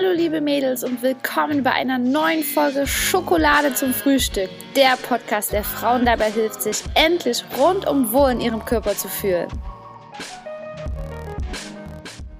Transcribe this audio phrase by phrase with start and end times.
[0.00, 4.48] Hallo liebe Mädels und willkommen bei einer neuen Folge Schokolade zum Frühstück.
[4.76, 9.48] Der Podcast, der Frauen dabei hilft, sich endlich rundum wohl in ihrem Körper zu fühlen.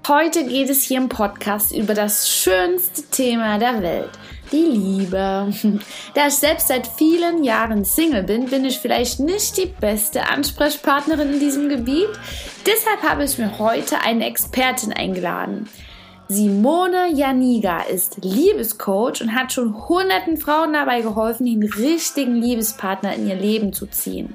[0.06, 4.10] Heute geht es hier im Podcast über das schönste Thema der Welt,
[4.52, 5.52] die Liebe.
[6.14, 11.32] Da ich selbst seit vielen Jahren Single bin, bin ich vielleicht nicht die beste Ansprechpartnerin
[11.32, 12.08] in diesem Gebiet.
[12.64, 15.68] Deshalb habe ich mir heute eine Expertin eingeladen.
[16.30, 23.26] Simone Janiga ist Liebescoach und hat schon hunderten Frauen dabei geholfen, den richtigen Liebespartner in
[23.26, 24.34] ihr Leben zu ziehen.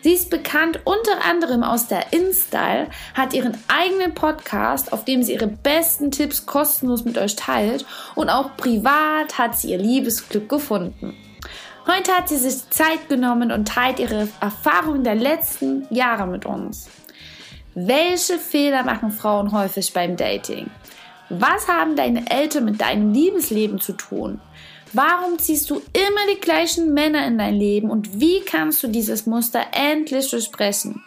[0.00, 5.34] Sie ist bekannt unter anderem aus der InStyle, hat ihren eigenen Podcast, auf dem sie
[5.34, 7.84] ihre besten Tipps kostenlos mit euch teilt
[8.14, 11.12] und auch privat hat sie ihr Liebesglück gefunden.
[11.86, 16.88] Heute hat sie sich Zeit genommen und teilt ihre Erfahrungen der letzten Jahre mit uns.
[17.74, 20.70] Welche Fehler machen Frauen häufig beim Dating?
[21.28, 24.40] Was haben deine Eltern mit deinem Liebesleben zu tun?
[24.92, 29.26] Warum ziehst du immer die gleichen Männer in dein Leben und wie kannst du dieses
[29.26, 31.02] Muster endlich durchbrechen?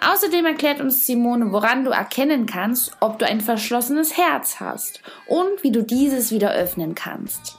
[0.00, 5.62] Außerdem erklärt uns Simone, woran du erkennen kannst, ob du ein verschlossenes Herz hast und
[5.62, 7.56] wie du dieses wieder öffnen kannst.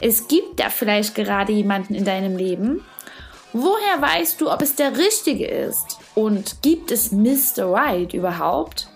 [0.00, 2.84] Es gibt da vielleicht gerade jemanden in deinem Leben.
[3.52, 5.98] Woher weißt du, ob es der richtige ist?
[6.14, 7.72] Und gibt es Mr.
[7.72, 8.88] Right überhaupt?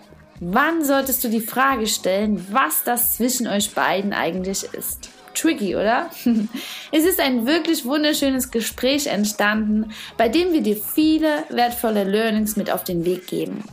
[0.43, 5.11] Wann solltest du die Frage stellen, was das zwischen euch beiden eigentlich ist?
[5.35, 6.09] Tricky, oder?
[6.93, 12.71] Es ist ein wirklich wunderschönes Gespräch entstanden, bei dem wir dir viele wertvolle Learnings mit
[12.71, 13.65] auf den Weg geben.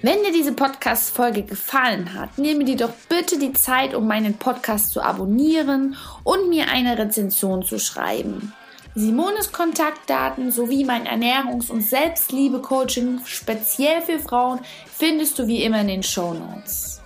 [0.00, 4.92] Wenn dir diese Podcast-Folge gefallen hat, nehme dir doch bitte die Zeit, um meinen Podcast
[4.92, 8.52] zu abonnieren und mir eine Rezension zu schreiben.
[8.94, 15.88] Simones Kontaktdaten sowie mein Ernährungs- und Selbstliebe-Coaching speziell für Frauen findest du wie immer in
[15.88, 17.00] den Show Notes.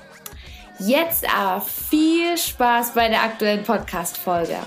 [0.81, 4.59] Jetzt aber viel Spaß bei der aktuellen Podcast-Folge.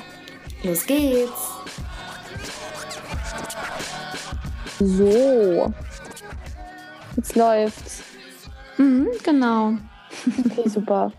[0.63, 1.31] Los geht's!
[4.79, 5.73] So,
[7.17, 8.01] jetzt läuft's.
[8.77, 9.73] Mhm, genau.
[10.45, 11.11] Okay, super.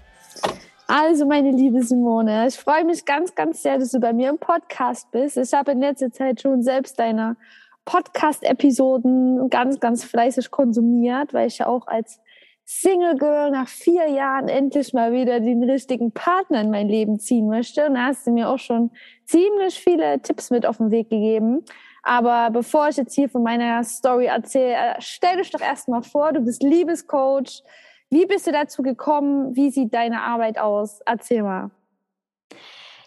[0.93, 4.39] Also, meine liebe Simone, ich freue mich ganz, ganz sehr, dass du bei mir im
[4.39, 5.37] Podcast bist.
[5.37, 7.37] Ich habe in letzter Zeit schon selbst deine
[7.85, 12.19] Podcast-Episoden ganz, ganz fleißig konsumiert, weil ich ja auch als
[12.65, 17.47] Single Girl nach vier Jahren endlich mal wieder den richtigen Partner in mein Leben ziehen
[17.47, 17.87] möchte.
[17.87, 18.91] Und da hast du mir auch schon
[19.27, 21.65] ziemlich viele Tipps mit auf den Weg gegeben.
[22.03, 26.33] Aber bevor ich jetzt hier von meiner Story erzähle, äh, stell dich doch erstmal vor,
[26.33, 27.63] du bist Liebescoach,
[28.11, 29.55] wie bist du dazu gekommen?
[29.57, 31.01] Wie sieht deine Arbeit aus?
[31.07, 31.71] Erzähl mal.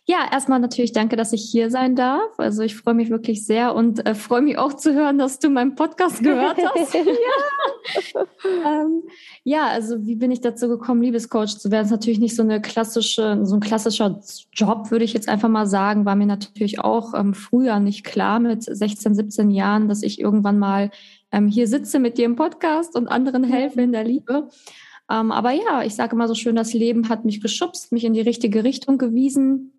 [0.05, 2.37] Ja, erstmal natürlich danke, dass ich hier sein darf.
[2.37, 5.49] Also ich freue mich wirklich sehr und äh, freue mich auch zu hören, dass du
[5.49, 6.93] meinen Podcast gehört hast.
[8.13, 8.25] ja.
[8.65, 9.03] ähm,
[9.45, 11.83] ja, also wie bin ich dazu gekommen, Liebescoach zu werden?
[11.83, 14.19] Das ist natürlich nicht so eine klassische, so ein klassischer
[14.51, 16.03] Job, würde ich jetzt einfach mal sagen.
[16.03, 20.59] War mir natürlich auch ähm, früher nicht klar mit 16, 17 Jahren, dass ich irgendwann
[20.59, 20.91] mal
[21.31, 24.49] ähm, hier sitze mit dir im Podcast und anderen helfe in der Liebe.
[25.13, 28.13] Ähm, aber ja, ich sage immer so schön, das Leben hat mich geschubst, mich in
[28.13, 29.71] die richtige Richtung gewiesen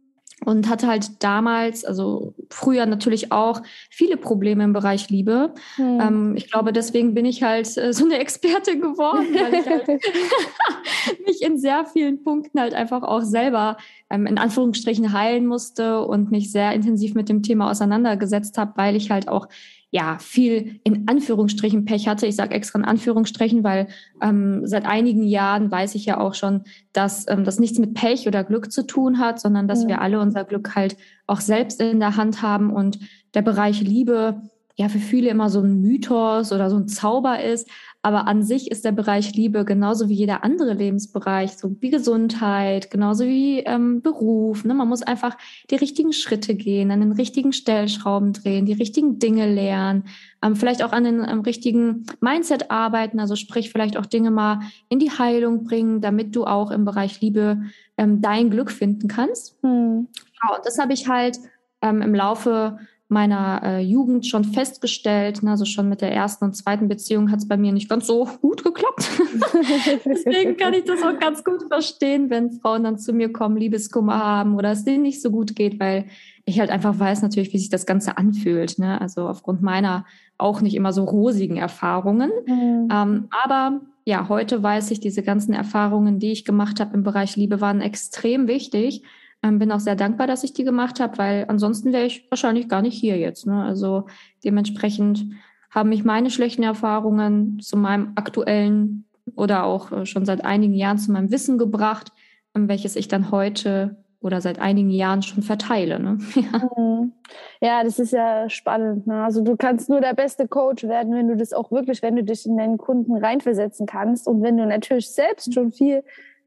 [0.45, 5.55] und hatte halt damals, also früher natürlich auch viele Probleme im Bereich Liebe.
[5.77, 6.01] Hm.
[6.01, 9.89] Ähm, ich glaube, deswegen bin ich halt äh, so eine Expertin geworden, weil ich halt
[11.27, 13.77] mich in sehr vielen Punkten halt einfach auch selber
[14.11, 18.95] ähm, in Anführungsstrichen heilen musste und mich sehr intensiv mit dem Thema auseinandergesetzt habe, weil
[18.97, 19.49] ich halt auch
[19.95, 22.27] ja viel in Anführungsstrichen Pech hatte.
[22.27, 23.87] Ich sage extra in Anführungsstrichen, weil
[24.21, 28.27] ähm, seit einigen Jahren weiß ich ja auch schon, dass ähm, das nichts mit Pech
[28.27, 29.91] oder Glück zu tun hat, sondern dass ja.
[29.91, 30.97] wir alle unser Glück halt
[31.29, 32.99] auch selbst in der Hand haben und
[33.35, 34.43] der Bereich Liebe
[34.75, 37.69] ja für viele immer so ein Mythos oder so ein Zauber ist.
[38.05, 42.91] Aber an sich ist der Bereich Liebe genauso wie jeder andere Lebensbereich, so wie Gesundheit,
[42.91, 44.63] genauso wie ähm, Beruf.
[44.67, 44.75] Ne?
[44.75, 45.39] Man muss einfach
[45.71, 50.05] die richtigen Schritte gehen, an den richtigen Stellschrauben drehen, die richtigen Dinge lernen,
[50.43, 54.61] ähm, vielleicht auch an den ähm, richtigen Mindset arbeiten, also sprich vielleicht auch Dinge mal
[54.91, 57.63] in die Heilung bringen, damit du auch im Bereich Liebe
[57.97, 59.57] ähm, dein Glück finden kannst.
[59.63, 60.09] Hm.
[60.43, 61.39] Ja, und das habe ich halt
[61.81, 62.79] ähm, im Laufe
[63.15, 65.43] meiner äh, Jugend schon festgestellt.
[65.43, 68.07] Ne, also schon mit der ersten und zweiten Beziehung hat es bei mir nicht ganz
[68.07, 69.09] so gut geklappt.
[70.05, 74.23] Deswegen kann ich das auch ganz gut verstehen, wenn Frauen dann zu mir kommen, Liebeskummer
[74.23, 76.07] haben oder es denen nicht so gut geht, weil
[76.45, 78.79] ich halt einfach weiß natürlich, wie sich das Ganze anfühlt.
[78.79, 79.01] Ne?
[79.01, 80.05] Also aufgrund meiner
[80.37, 82.31] auch nicht immer so rosigen Erfahrungen.
[82.47, 82.89] Mhm.
[82.93, 87.37] Ähm, aber ja, heute weiß ich, diese ganzen Erfahrungen, die ich gemacht habe im Bereich
[87.37, 89.03] Liebe, waren extrem wichtig
[89.45, 92.69] ähm, bin auch sehr dankbar, dass ich die gemacht habe, weil ansonsten wäre ich wahrscheinlich
[92.69, 93.47] gar nicht hier jetzt.
[93.47, 93.63] Ne?
[93.63, 94.07] Also
[94.43, 95.27] dementsprechend
[95.71, 99.05] haben mich meine schlechten Erfahrungen zu meinem aktuellen
[99.37, 102.13] oder auch äh, schon seit einigen Jahren zu meinem Wissen gebracht,
[102.55, 106.01] welches ich dann heute oder seit einigen Jahren schon verteile.
[106.01, 106.19] Ne?
[106.35, 106.71] Ja.
[106.79, 107.13] Mhm.
[107.61, 109.07] ja, das ist ja spannend.
[109.07, 109.25] Ne?
[109.25, 112.25] Also du kannst nur der beste Coach werden, wenn du das auch wirklich, wenn du
[112.25, 116.03] dich in deinen Kunden reinversetzen kannst und wenn du natürlich selbst schon viel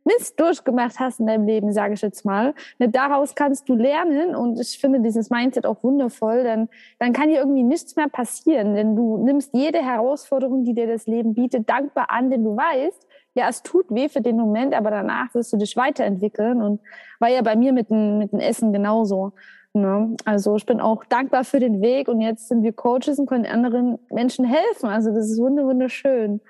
[0.08, 2.56] Mist durchgemacht hast in deinem Leben, sage ich jetzt mal.
[2.80, 7.30] Ne, daraus kannst du lernen und ich finde dieses Mindset auch wundervoll, denn dann kann
[7.30, 11.70] dir irgendwie nichts mehr passieren, denn du nimmst jede Herausforderung, die dir das Leben bietet,
[11.70, 15.54] dankbar an, denn du weißt, ja, es tut weh für den Moment, aber danach wirst
[15.54, 16.82] du dich weiterentwickeln und
[17.20, 19.34] war ja bei mir mit dem, mit dem Essen genauso.
[19.74, 20.16] Ne?
[20.26, 23.46] Also ich bin auch dankbar für den Weg und jetzt sind wir Coaches und können
[23.46, 24.90] anderen Menschen helfen.
[24.90, 26.42] Also das ist wunderschön.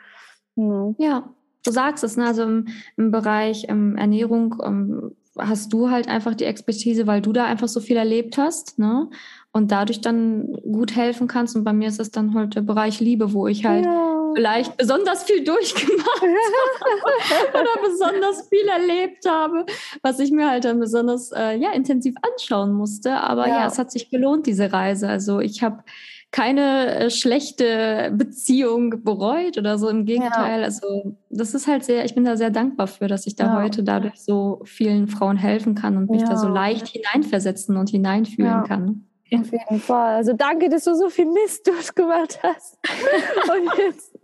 [0.56, 0.96] Ne?
[0.98, 1.30] Ja,
[1.68, 2.26] du sagst es, ne?
[2.26, 7.32] also im, im Bereich ähm, Ernährung ähm, hast du halt einfach die Expertise, weil du
[7.32, 9.10] da einfach so viel erlebt hast, ne?
[9.52, 11.56] Und dadurch dann gut helfen kannst.
[11.56, 14.32] Und bei mir ist es dann halt der Bereich Liebe, wo ich halt ja.
[14.36, 19.66] vielleicht besonders viel durchgemacht habe oder besonders viel erlebt habe,
[20.04, 23.14] was ich mir halt dann besonders äh, ja, intensiv anschauen musste.
[23.14, 23.62] Aber ja.
[23.62, 25.08] ja, es hat sich gelohnt, diese Reise.
[25.08, 25.84] Also ich habe
[26.32, 29.90] keine äh, schlechte Beziehung bereut oder so.
[29.90, 30.60] Im Gegenteil.
[30.60, 30.66] Ja.
[30.66, 33.62] Also das ist halt sehr, ich bin da sehr dankbar für, dass ich da ja.
[33.62, 36.30] heute dadurch so vielen Frauen helfen kann und mich ja.
[36.30, 39.08] da so leicht hineinversetzen und hineinfühlen kann.
[39.34, 40.16] Auf jeden Fall.
[40.16, 42.78] Also danke, dass du so viel Mist durchgemacht hast
[43.52, 44.18] und jetzt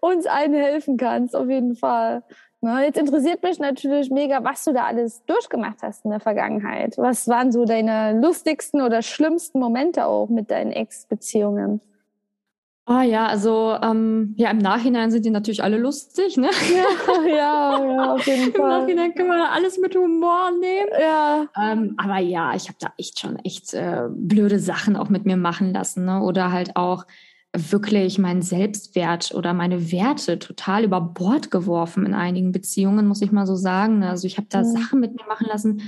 [0.00, 1.34] uns allen helfen kannst.
[1.34, 2.22] Auf jeden Fall.
[2.64, 6.96] Na, jetzt interessiert mich natürlich mega, was du da alles durchgemacht hast in der Vergangenheit.
[6.96, 11.80] Was waren so deine lustigsten oder schlimmsten Momente auch mit deinen Ex-Beziehungen?
[12.84, 16.50] Ah ja, also ähm, ja, im Nachhinein sind die natürlich alle lustig, ne?
[16.72, 18.70] Ja, ja, ja auf jeden Fall.
[18.70, 20.90] Im Nachhinein können wir alles mit Humor nehmen.
[21.00, 21.46] Ja.
[21.60, 25.36] Ähm, aber ja, ich habe da echt schon echt äh, blöde Sachen auch mit mir
[25.36, 26.22] machen lassen, ne?
[26.22, 27.06] Oder halt auch
[27.54, 33.30] wirklich meinen Selbstwert oder meine Werte total über Bord geworfen in einigen Beziehungen, muss ich
[33.30, 34.02] mal so sagen.
[34.02, 34.76] Also ich habe da mhm.
[34.76, 35.82] Sachen mit mir machen lassen,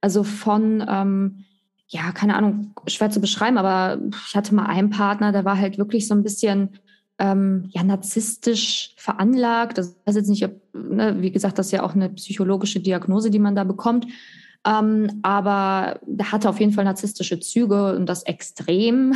[0.00, 1.44] also von, ähm,
[1.88, 5.78] ja, keine Ahnung, schwer zu beschreiben, aber ich hatte mal einen Partner, der war halt
[5.78, 6.78] wirklich so ein bisschen
[7.18, 9.78] ähm, ja, narzisstisch veranlagt.
[9.78, 13.30] Das weiß jetzt nicht, ob, ne, wie gesagt, das ist ja auch eine psychologische Diagnose,
[13.30, 14.06] die man da bekommt.
[14.66, 19.14] Ähm, aber der hatte auf jeden Fall narzisstische Züge und das extrem.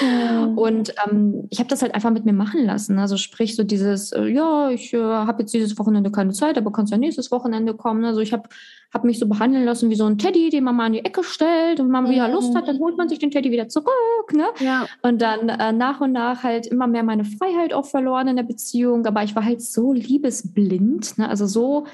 [0.00, 0.56] Mhm.
[0.56, 2.98] Und ähm, ich habe das halt einfach mit mir machen lassen.
[2.98, 6.72] Also sprich so dieses, äh, ja, ich äh, habe jetzt dieses Wochenende keine Zeit, aber
[6.72, 8.04] kannst ja nächstes Wochenende kommen.
[8.04, 8.48] Also ich habe
[8.92, 11.24] hab mich so behandeln lassen wie so ein Teddy, den man mal in die Ecke
[11.24, 12.10] stellt und wenn man mhm.
[12.10, 14.32] wieder Lust hat, dann holt man sich den Teddy wieder zurück.
[14.34, 14.46] Ne?
[14.60, 14.86] Ja.
[15.02, 18.44] Und dann äh, nach und nach halt immer mehr meine Freiheit auch verloren in der
[18.44, 19.06] Beziehung.
[19.06, 21.28] Aber ich war halt so liebesblind, ne?
[21.28, 21.86] also so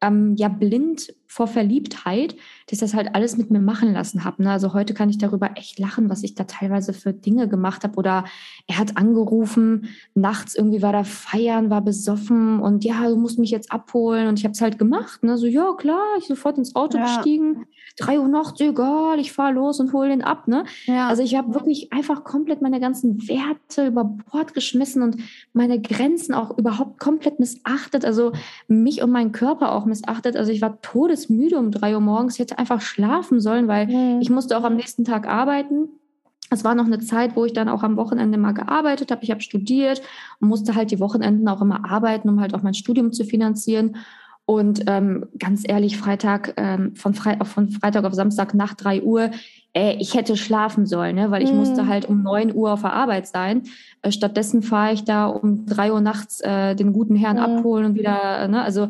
[0.00, 2.32] ähm, ja blind vor Verliebtheit,
[2.66, 4.42] dass ich das halt alles mit mir machen lassen habe.
[4.42, 4.50] Ne?
[4.50, 7.96] Also heute kann ich darüber echt lachen, was ich da teilweise für Dinge gemacht habe.
[7.96, 8.24] Oder
[8.66, 13.50] er hat angerufen, nachts irgendwie war da feiern, war besoffen und ja, du musst mich
[13.50, 14.26] jetzt abholen.
[14.26, 15.22] Und ich habe es halt gemacht.
[15.22, 15.38] Ne?
[15.38, 17.04] So, ja, klar, ich sofort ins Auto ja.
[17.04, 17.66] gestiegen.
[17.98, 20.48] Drei Uhr nachts, egal, ich fahre los und hole den ab.
[20.48, 20.64] Ne?
[20.86, 21.08] Ja.
[21.08, 25.16] Also ich habe wirklich einfach komplett meine ganzen Werte über Bord geschmissen und
[25.52, 28.04] meine Grenzen auch überhaupt komplett missachtet.
[28.04, 28.32] Also
[28.68, 30.36] mich und meinen Körper auch missachtet.
[30.36, 32.34] Also ich war todesmüde um drei Uhr morgens.
[32.34, 34.20] Ich hätte einfach schlafen sollen, weil mhm.
[34.20, 35.88] ich musste auch am nächsten Tag arbeiten.
[36.52, 39.22] Es war noch eine Zeit, wo ich dann auch am Wochenende mal gearbeitet habe.
[39.22, 40.02] Ich habe studiert
[40.40, 43.96] und musste halt die Wochenenden auch immer arbeiten, um halt auch mein Studium zu finanzieren.
[44.50, 49.30] Und ähm, ganz ehrlich, Freitag, ähm, von, Fre von Freitag auf Samstag nach drei Uhr,
[49.74, 51.30] äh, ich hätte schlafen sollen, ne?
[51.30, 51.56] weil ich mm.
[51.56, 53.62] musste halt um neun Uhr auf der Arbeit sein.
[54.02, 57.58] Äh, stattdessen fahre ich da um drei Uhr nachts äh, den guten Herrn mm.
[57.58, 58.60] abholen und wieder, ne?
[58.60, 58.88] also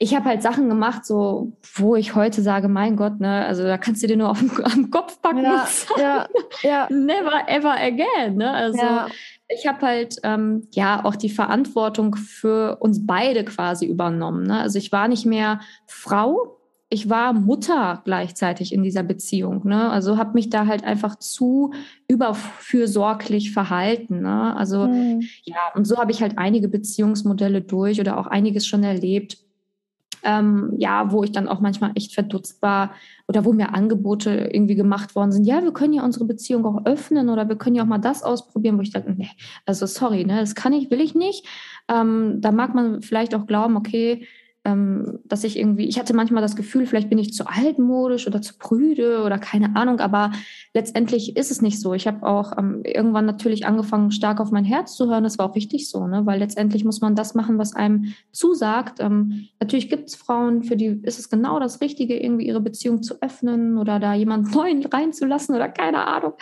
[0.00, 3.78] ich habe halt Sachen gemacht, so wo ich heute sage, mein Gott, ne, also da
[3.78, 5.44] kannst du dir nur auf den, am Kopf packen.
[5.44, 6.26] Ja, ja,
[6.62, 6.88] ja.
[6.90, 8.36] Never ever again.
[8.36, 8.50] Ne?
[8.50, 9.06] Also ja.
[9.48, 14.46] Ich habe halt ähm, ja auch die Verantwortung für uns beide quasi übernommen.
[14.46, 14.60] Ne?
[14.60, 16.58] Also ich war nicht mehr Frau,
[16.90, 19.66] ich war Mutter gleichzeitig in dieser Beziehung.
[19.66, 19.90] Ne?
[19.90, 21.72] Also habe mich da halt einfach zu
[22.08, 24.20] überfürsorglich verhalten.
[24.20, 24.56] Ne?
[24.56, 25.22] Also mhm.
[25.44, 29.38] ja, und so habe ich halt einige Beziehungsmodelle durch oder auch einiges schon erlebt
[30.22, 32.92] ähm, ja, wo ich dann auch manchmal echt verdutzt war
[33.26, 35.44] oder wo mir Angebote irgendwie gemacht worden sind.
[35.44, 38.22] Ja, wir können ja unsere Beziehung auch öffnen oder wir können ja auch mal das
[38.22, 39.30] ausprobieren, wo ich dachte, nee,
[39.66, 41.46] also sorry, ne, das kann ich, will ich nicht.
[41.88, 44.26] Ähm, da mag man vielleicht auch glauben, okay,
[44.64, 48.42] ähm, dass ich irgendwie, ich hatte manchmal das Gefühl, vielleicht bin ich zu altmodisch oder
[48.42, 50.32] zu prüde oder keine Ahnung, aber
[50.74, 51.94] letztendlich ist es nicht so.
[51.94, 55.24] Ich habe auch ähm, irgendwann natürlich angefangen, stark auf mein Herz zu hören.
[55.24, 56.26] Das war auch richtig so, ne?
[56.26, 59.00] weil letztendlich muss man das machen, was einem zusagt.
[59.00, 63.02] Ähm, natürlich gibt es Frauen, für die ist es genau das Richtige, irgendwie ihre Beziehung
[63.02, 66.32] zu öffnen oder da jemanden neuen reinzulassen oder keine Ahnung.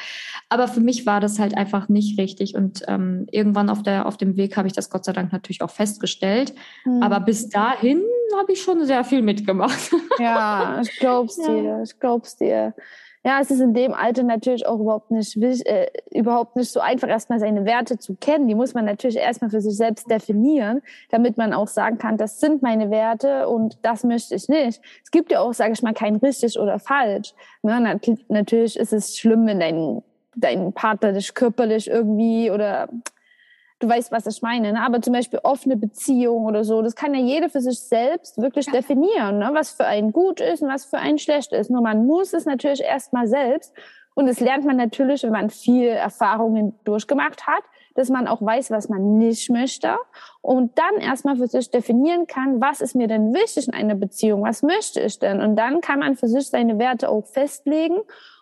[0.48, 4.16] Aber für mich war das halt einfach nicht richtig und ähm, irgendwann auf, der, auf
[4.16, 6.54] dem Weg habe ich das Gott sei Dank natürlich auch festgestellt.
[6.84, 7.02] Mhm.
[7.02, 8.02] Aber bis dahin
[8.36, 9.90] habe ich schon sehr viel mitgemacht.
[10.18, 11.52] Ja, ich glaub's ja.
[11.52, 12.72] dir, ich glaub's dir.
[13.22, 17.08] Ja, es ist in dem Alter natürlich auch überhaupt nicht, äh, überhaupt nicht so einfach,
[17.08, 18.46] erstmal seine Werte zu kennen.
[18.46, 22.40] Die muss man natürlich erstmal für sich selbst definieren, damit man auch sagen kann, das
[22.40, 24.80] sind meine Werte und das möchte ich nicht.
[25.04, 27.34] Es gibt ja auch, sage ich mal, kein richtig oder falsch.
[27.62, 27.98] Ne?
[28.28, 30.02] Natürlich ist es schlimm, wenn dein,
[30.36, 32.88] dein Partner dich körperlich irgendwie oder
[33.78, 34.72] du weißt, was ich meine.
[34.72, 34.82] Ne?
[34.82, 38.66] Aber zum Beispiel offene Beziehung oder so, das kann ja jeder für sich selbst wirklich
[38.66, 39.50] definieren, ne?
[39.52, 41.70] was für einen gut ist und was für einen schlecht ist.
[41.70, 43.72] Nur man muss es natürlich erstmal selbst.
[44.14, 47.62] Und das lernt man natürlich, wenn man viel Erfahrungen durchgemacht hat,
[47.94, 49.96] dass man auch weiß, was man nicht möchte
[50.40, 54.42] und dann erstmal für sich definieren kann, was ist mir denn wichtig in einer Beziehung,
[54.42, 55.42] was möchte ich denn?
[55.42, 57.98] Und dann kann man für sich seine Werte auch festlegen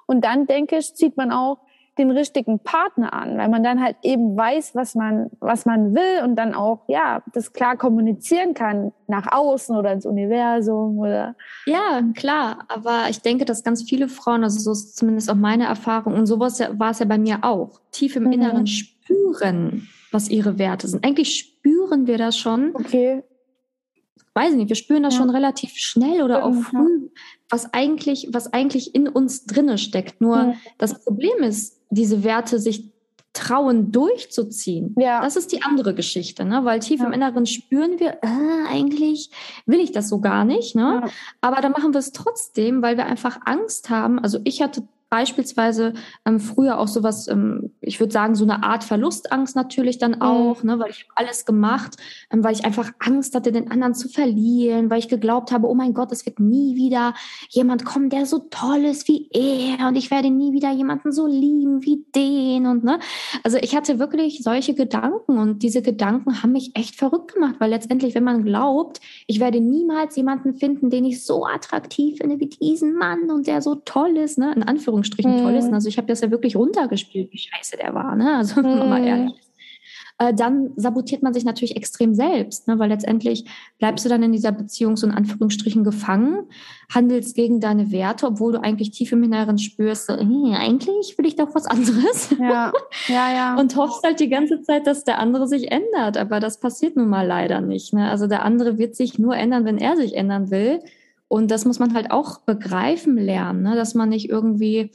[0.06, 1.58] und dann denke ich, zieht man auch
[1.98, 6.24] den richtigen Partner an, weil man dann halt eben weiß, was man, was man will
[6.24, 11.36] und dann auch, ja, das klar kommunizieren kann nach außen oder ins Universum oder.
[11.66, 12.64] Ja, klar.
[12.68, 16.26] Aber ich denke, dass ganz viele Frauen, also so ist zumindest auch meine Erfahrung und
[16.26, 18.32] sowas war es ja bei mir auch, tief im mhm.
[18.32, 21.04] Inneren spüren, was ihre Werte sind.
[21.04, 22.74] Eigentlich spüren wir das schon.
[22.74, 23.22] Okay.
[24.34, 25.20] Weiß ich nicht, wir spüren das ja.
[25.20, 27.08] schon relativ schnell oder auch früh,
[27.48, 30.20] was eigentlich, was eigentlich in uns drinne steckt.
[30.20, 30.54] Nur mhm.
[30.76, 32.92] das Problem ist, diese Werte sich
[33.32, 34.94] trauen durchzuziehen.
[34.98, 35.20] Ja.
[35.20, 36.64] Das ist die andere Geschichte, ne?
[36.64, 37.06] weil tief ja.
[37.06, 39.30] im Inneren spüren wir, äh, eigentlich
[39.66, 40.74] will ich das so gar nicht.
[40.74, 41.02] Ne?
[41.04, 41.10] Ja.
[41.40, 44.18] Aber dann machen wir es trotzdem, weil wir einfach Angst haben.
[44.18, 45.94] Also ich hatte beispielsweise
[46.24, 50.22] ähm, früher auch sowas, ähm, ich würde sagen, so eine Art Verlustangst natürlich dann mhm.
[50.22, 50.70] auch, mhm.
[50.70, 51.96] ne, weil ich alles gemacht,
[52.32, 55.74] ähm, weil ich einfach Angst hatte, den anderen zu verlieren, weil ich geglaubt habe, oh
[55.74, 57.14] mein Gott, es wird nie wieder
[57.48, 61.28] jemand kommen, der so toll ist wie er und ich werde nie wieder jemanden so
[61.28, 62.98] lieben wie den und ne.
[63.44, 67.70] Also ich hatte wirklich solche Gedanken und diese Gedanken haben mich echt verrückt gemacht, weil
[67.70, 72.48] letztendlich, wenn man glaubt, ich werde niemals jemanden finden, den ich so attraktiv finde wie
[72.48, 75.68] diesen Mann und der so toll ist, ne, in Anführungszeichen Anführungsstrichen toll ist.
[75.68, 75.74] Mhm.
[75.74, 78.16] Also ich habe das ja wirklich runtergespielt, wie scheiße der war.
[78.16, 78.36] Ne?
[78.36, 79.06] Also wenn man mal mhm.
[79.06, 79.50] ehrlich ist.
[80.18, 82.78] Äh, dann sabotiert man sich natürlich extrem selbst, ne?
[82.78, 83.46] weil letztendlich
[83.78, 86.44] bleibst du dann in dieser Beziehung so in Anführungsstrichen gefangen,
[86.88, 91.26] handelst gegen deine Werte, obwohl du eigentlich tief im Inneren spürst, so, hey, eigentlich will
[91.26, 92.30] ich doch was anderes.
[92.38, 92.72] Ja,
[93.08, 93.56] ja, ja.
[93.58, 97.08] Und hoffst halt die ganze Zeit, dass der andere sich ändert, aber das passiert nun
[97.08, 97.92] mal leider nicht.
[97.92, 98.08] Ne?
[98.08, 100.78] Also der andere wird sich nur ändern, wenn er sich ändern will.
[101.34, 103.74] Und das muss man halt auch begreifen lernen, ne?
[103.74, 104.92] dass man nicht irgendwie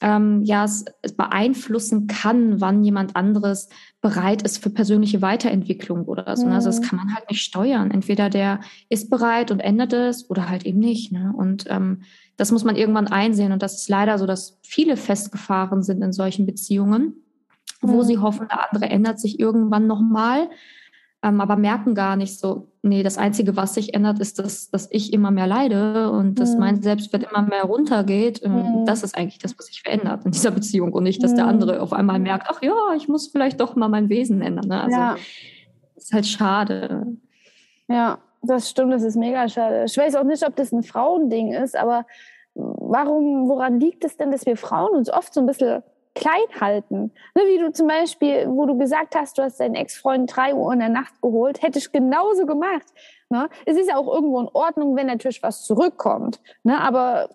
[0.00, 3.68] ähm, ja, es, es beeinflussen kann, wann jemand anderes
[4.00, 6.46] bereit ist für persönliche Weiterentwicklung oder so.
[6.46, 6.52] Mhm.
[6.52, 6.84] Also das mhm.
[6.84, 7.92] kann man halt nicht steuern.
[7.92, 8.58] Entweder der
[8.88, 11.12] ist bereit und ändert es oder halt eben nicht.
[11.12, 11.32] Ne?
[11.36, 12.02] Und ähm,
[12.36, 13.52] das muss man irgendwann einsehen.
[13.52, 17.22] Und das ist leider so, dass viele festgefahren sind in solchen Beziehungen,
[17.82, 17.88] mhm.
[17.88, 20.48] wo sie hoffen, der andere ändert sich irgendwann nochmal
[21.22, 24.88] ähm, aber merken gar nicht so, nee, das Einzige, was sich ändert, ist, dass, dass
[24.90, 26.60] ich immer mehr leide und dass mhm.
[26.60, 28.46] mein Selbstwert immer mehr runtergeht.
[28.46, 28.84] Mhm.
[28.86, 31.36] Das ist eigentlich das, was sich verändert in dieser Beziehung und nicht, dass mhm.
[31.36, 34.68] der andere auf einmal merkt, ach ja, ich muss vielleicht doch mal mein Wesen ändern.
[34.68, 34.80] Ne?
[34.82, 35.16] Also ja.
[35.96, 37.06] ist halt schade.
[37.88, 39.84] Ja, das stimmt, das ist mega schade.
[39.86, 42.06] Ich weiß auch nicht, ob das ein Frauending ist, aber
[42.54, 45.82] warum, woran liegt es denn, dass wir Frauen uns oft so ein bisschen
[46.18, 47.12] klein halten.
[47.34, 50.72] Ne, wie du zum Beispiel, wo du gesagt hast, du hast deinen Ex-Freund drei Uhr
[50.72, 52.86] in der Nacht geholt, hätte ich genauso gemacht.
[53.30, 53.48] Ne?
[53.66, 56.40] Es ist ja auch irgendwo in Ordnung, wenn natürlich was zurückkommt.
[56.62, 56.80] Ne?
[56.80, 57.30] Aber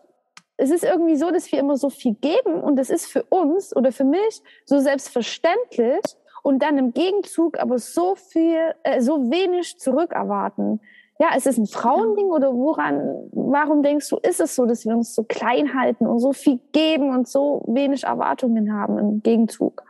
[0.58, 3.76] es ist irgendwie so, dass wir immer so viel geben und es ist für uns
[3.76, 6.04] oder für mich so selbstverständlich
[6.44, 10.82] und dann im Gegenzug aber so viel, äh, so wenig zurückerwarten.
[11.20, 14.96] Ja, ist es ein Frauending oder woran, warum denkst du, ist es so, dass wir
[14.96, 19.84] uns so klein halten und so viel geben und so wenig Erwartungen haben im Gegenzug?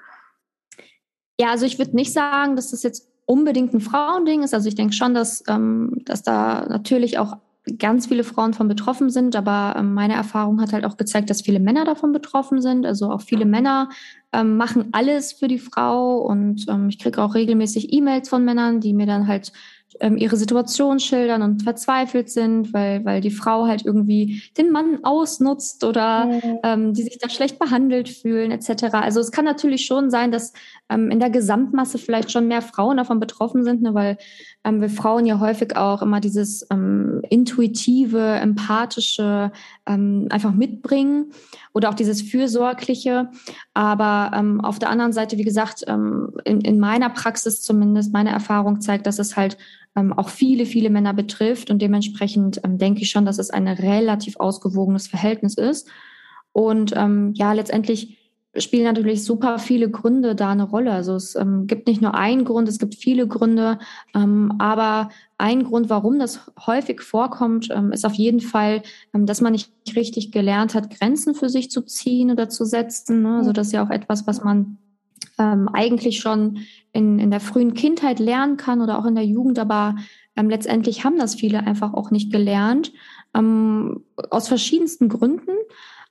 [1.39, 4.53] Ja, also ich würde nicht sagen, dass das jetzt unbedingt ein Frauending ist.
[4.53, 7.37] Also ich denke schon, dass, ähm, dass da natürlich auch
[7.79, 11.41] ganz viele Frauen von betroffen sind, aber ähm, meine Erfahrung hat halt auch gezeigt, dass
[11.41, 12.85] viele Männer davon betroffen sind.
[12.85, 13.89] Also auch viele Männer
[14.33, 18.81] ähm, machen alles für die Frau und ähm, ich kriege auch regelmäßig E-Mails von Männern,
[18.81, 19.53] die mir dann halt
[19.99, 24.99] ähm, ihre Situation schildern und verzweifelt sind, weil, weil die Frau halt irgendwie den Mann
[25.03, 26.59] ausnutzt oder mhm.
[26.63, 28.85] ähm, die sich da schlecht behandelt fühlen etc.
[28.93, 30.53] Also es kann natürlich schon sein, dass
[30.89, 34.17] ähm, in der Gesamtmasse vielleicht schon mehr Frauen davon betroffen sind, ne, weil
[34.63, 39.51] ähm, wir Frauen ja häufig auch immer dieses ähm, intuitive, empathische
[39.85, 41.31] ähm, einfach mitbringen
[41.73, 43.29] oder auch dieses fürsorgliche.
[43.73, 48.29] Aber ähm, auf der anderen Seite, wie gesagt, ähm, in, in meiner Praxis zumindest, meine
[48.29, 49.57] Erfahrung zeigt, dass es halt
[49.95, 51.69] ähm, auch viele, viele Männer betrifft.
[51.69, 55.87] Und dementsprechend ähm, denke ich schon, dass es ein relativ ausgewogenes Verhältnis ist.
[56.51, 58.17] Und ähm, ja, letztendlich
[58.55, 60.91] spielen natürlich super viele Gründe da eine Rolle.
[60.91, 63.79] Also es ähm, gibt nicht nur einen Grund, es gibt viele Gründe.
[64.13, 65.09] Ähm, aber
[65.39, 68.83] ein Grund, warum das häufig vorkommt, ähm, ist auf jeden Fall,
[69.13, 73.23] ähm, dass man nicht richtig gelernt hat, Grenzen für sich zu ziehen oder zu setzen.
[73.23, 73.37] Ne?
[73.37, 74.77] Also das ist ja auch etwas, was man
[75.39, 76.59] ähm, eigentlich schon
[76.91, 79.95] in, in der frühen Kindheit lernen kann oder auch in der Jugend, aber
[80.35, 82.91] ähm, letztendlich haben das viele einfach auch nicht gelernt,
[83.35, 85.51] ähm, aus verschiedensten Gründen.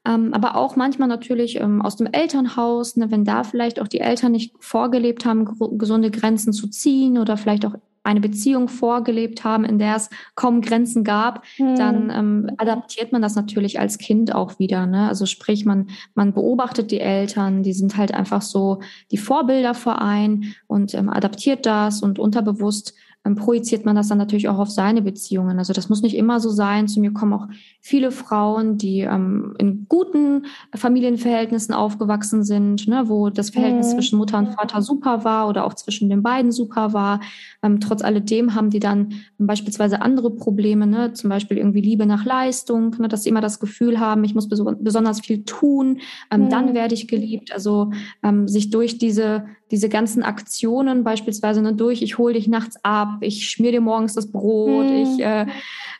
[0.05, 4.01] Ähm, aber auch manchmal natürlich ähm, aus dem Elternhaus, ne, wenn da vielleicht auch die
[4.01, 5.47] Eltern nicht vorgelebt haben,
[5.79, 7.75] gesunde Grenzen zu ziehen oder vielleicht auch
[8.05, 11.77] eine Beziehung vorgelebt haben, in der es kaum Grenzen gab, hm.
[11.77, 14.87] dann ähm, adaptiert man das natürlich als Kind auch wieder.
[14.87, 15.09] Ne?
[15.09, 18.81] Also sprich, man, man beobachtet die Eltern, die sind halt einfach so
[19.11, 24.19] die Vorbilder vor ein und ähm, adaptiert das und unterbewusst ähm, projiziert man das dann
[24.19, 25.59] natürlich auch auf seine Beziehungen.
[25.59, 26.89] Also das muss nicht immer so sein.
[26.89, 27.47] Zu mir kommen auch
[27.81, 33.97] viele Frauen, die ähm, in guten Familienverhältnissen aufgewachsen sind, ne, wo das Verhältnis mhm.
[33.97, 37.21] zwischen Mutter und Vater super war oder auch zwischen den beiden super war.
[37.63, 42.25] Ähm, trotz alledem haben die dann beispielsweise andere Probleme, ne, zum Beispiel irgendwie Liebe nach
[42.25, 46.01] Leistung, ne, dass sie immer das Gefühl haben, ich muss bes besonders viel tun,
[46.31, 46.49] ähm, mhm.
[46.49, 47.53] dann werde ich geliebt.
[47.53, 52.77] Also ähm, sich durch diese diese ganzen Aktionen beispielsweise ne, durch, ich hole dich nachts
[52.85, 55.03] ab, ich schmier dir morgens das Brot, hm.
[55.03, 55.47] ich, äh,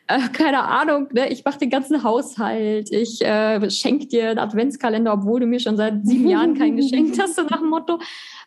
[0.09, 5.15] äh, keine Ahnung, ne, ich mache den ganzen Haushalt, ich äh, schenke dir einen Adventskalender,
[5.15, 7.99] obwohl du mir schon seit sieben Jahren keinen geschenkt hast, so nach dem Motto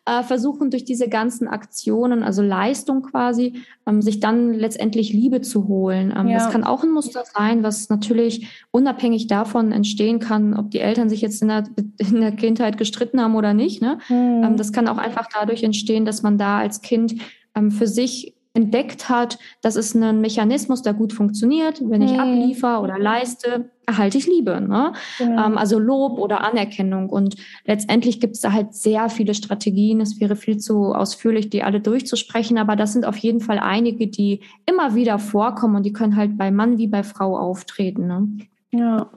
[0.06, 5.68] äh, versuchen durch diese ganzen Aktionen, also Leistung quasi, ähm, sich dann letztendlich Liebe zu
[5.68, 6.14] holen.
[6.16, 6.38] Ähm, ja.
[6.38, 11.10] Das kann auch ein Muster sein, was natürlich unabhängig davon entstehen kann, ob die Eltern
[11.10, 11.64] sich jetzt in der,
[11.98, 13.82] in der Kindheit gestritten haben oder nicht.
[13.82, 13.98] Ne?
[14.10, 14.44] Mhm.
[14.44, 17.16] Ähm, das kann auch einfach dadurch entstehen, dass man da als Kind
[17.56, 21.82] ähm, für sich entdeckt hat, das ist ein Mechanismus, der gut funktioniert.
[21.84, 22.20] Wenn ich hm.
[22.22, 24.62] abliefer oder leiste, erhalte ich Liebe.
[24.62, 24.94] Ne?
[25.18, 25.46] Genau.
[25.46, 27.10] Ähm, also Lob oder Anerkennung.
[27.10, 30.02] Und letztendlich gibt es da halt sehr viele Strategien.
[30.02, 32.58] Es wäre viel zu ausführlich, die alle durchzusprechen.
[32.58, 36.38] Aber das sind auf jeden Fall einige, die immer wieder vorkommen und die können halt
[36.38, 38.08] bei Mann wie bei Frau auftreten.
[38.08, 38.28] Ne?
[38.72, 39.10] Ja.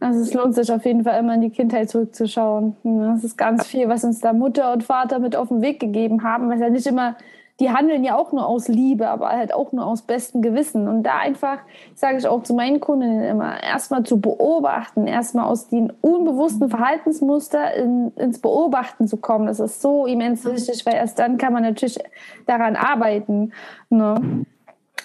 [0.00, 2.74] Also es lohnt sich auf jeden Fall immer in die Kindheit zurückzuschauen.
[3.16, 6.24] Es ist ganz viel, was uns da Mutter und Vater mit auf den Weg gegeben
[6.24, 7.16] haben, was ja nicht immer
[7.62, 10.88] die handeln ja auch nur aus Liebe, aber halt auch nur aus bestem Gewissen.
[10.88, 11.58] Und da einfach,
[11.94, 17.72] sage ich auch zu meinen Kundinnen immer, erstmal zu beobachten, erstmal aus den unbewussten Verhaltensmuster
[17.74, 19.46] in, ins Beobachten zu kommen.
[19.46, 22.00] Das ist so immens wichtig, weil erst dann kann man natürlich
[22.46, 23.52] daran arbeiten.
[23.90, 24.44] Ne?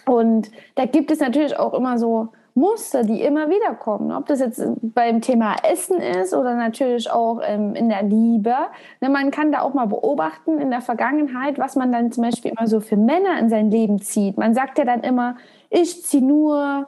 [0.07, 4.11] Und da gibt es natürlich auch immer so Muster, die immer wieder kommen.
[4.11, 8.55] Ob das jetzt beim Thema Essen ist oder natürlich auch ähm, in der Liebe.
[8.99, 12.51] Ne, man kann da auch mal beobachten in der Vergangenheit, was man dann zum Beispiel
[12.51, 14.37] immer so für Männer in sein Leben zieht.
[14.37, 15.37] Man sagt ja dann immer,
[15.69, 16.87] ich ziehe nur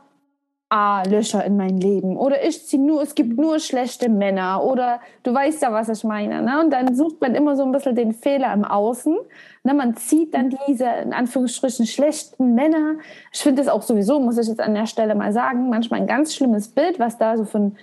[0.70, 5.02] ah, Löcher in mein Leben oder ich ziehe nur, es gibt nur schlechte Männer oder
[5.24, 6.42] du weißt ja, was ich meine.
[6.42, 6.62] Ne?
[6.62, 9.18] Und dann sucht man immer so ein bisschen den Fehler im Außen.
[9.64, 9.74] Ne?
[9.74, 12.96] Man zieht dann diese, in Anführungsstrichen, schlechten Männer.
[13.32, 16.08] Ich finde das auch sowieso, muss ich jetzt an der Stelle mal sagen, manchmal ein
[16.08, 17.76] ganz schlimmes Bild, was da so von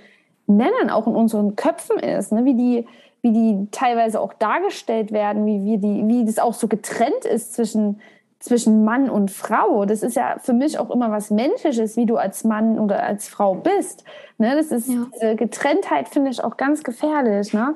[0.46, 2.44] Männern auch in unseren Köpfen ist, ne?
[2.44, 2.86] wie die
[3.22, 7.54] wie die teilweise auch dargestellt werden, wie, wie, die, wie das auch so getrennt ist
[7.54, 8.00] zwischen
[8.38, 9.86] zwischen Mann und Frau.
[9.86, 13.28] Das ist ja für mich auch immer was Menschliches, wie du als Mann oder als
[13.28, 14.04] Frau bist.
[14.38, 15.06] Ne, das ist ja.
[15.12, 17.52] diese Getrenntheit finde ich auch ganz gefährlich.
[17.52, 17.74] Ne?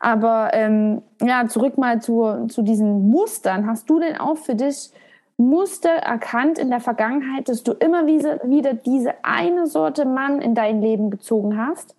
[0.00, 3.66] Aber ähm, ja, zurück mal zu, zu diesen Mustern.
[3.66, 4.90] Hast du denn auch für dich
[5.36, 10.54] Muster erkannt in der Vergangenheit, dass du immer wieder, wieder diese eine Sorte Mann in
[10.54, 11.94] dein Leben gezogen hast?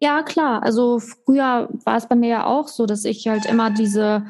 [0.00, 0.62] Ja, klar.
[0.62, 4.24] Also früher war es bei mir ja auch so, dass ich halt immer diese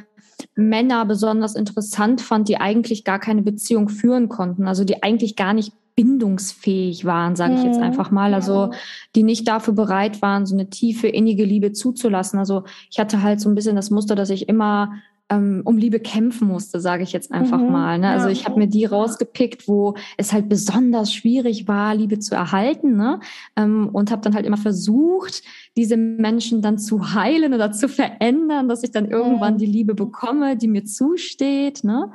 [0.55, 5.53] Männer besonders interessant fand, die eigentlich gar keine Beziehung führen konnten, also die eigentlich gar
[5.53, 7.83] nicht bindungsfähig waren, sage ich jetzt mhm.
[7.83, 8.71] einfach mal, also
[9.17, 12.39] die nicht dafür bereit waren, so eine tiefe innige Liebe zuzulassen.
[12.39, 14.93] Also ich hatte halt so ein bisschen das Muster, dass ich immer
[15.29, 17.99] ähm, um Liebe kämpfen musste, sage ich jetzt einfach mhm, mal.
[17.99, 18.11] Ne?
[18.11, 22.97] Also ich habe mir die rausgepickt, wo es halt besonders schwierig war, Liebe zu erhalten.
[22.97, 23.19] Ne?
[23.57, 25.43] Ähm, und habe dann halt immer versucht,
[25.77, 29.59] diese Menschen dann zu heilen oder zu verändern, dass ich dann irgendwann mhm.
[29.59, 31.83] die Liebe bekomme, die mir zusteht.
[31.83, 32.13] Ne?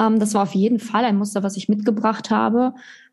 [0.00, 2.72] Ähm, das war auf jeden Fall ein Muster, was ich mitgebracht habe.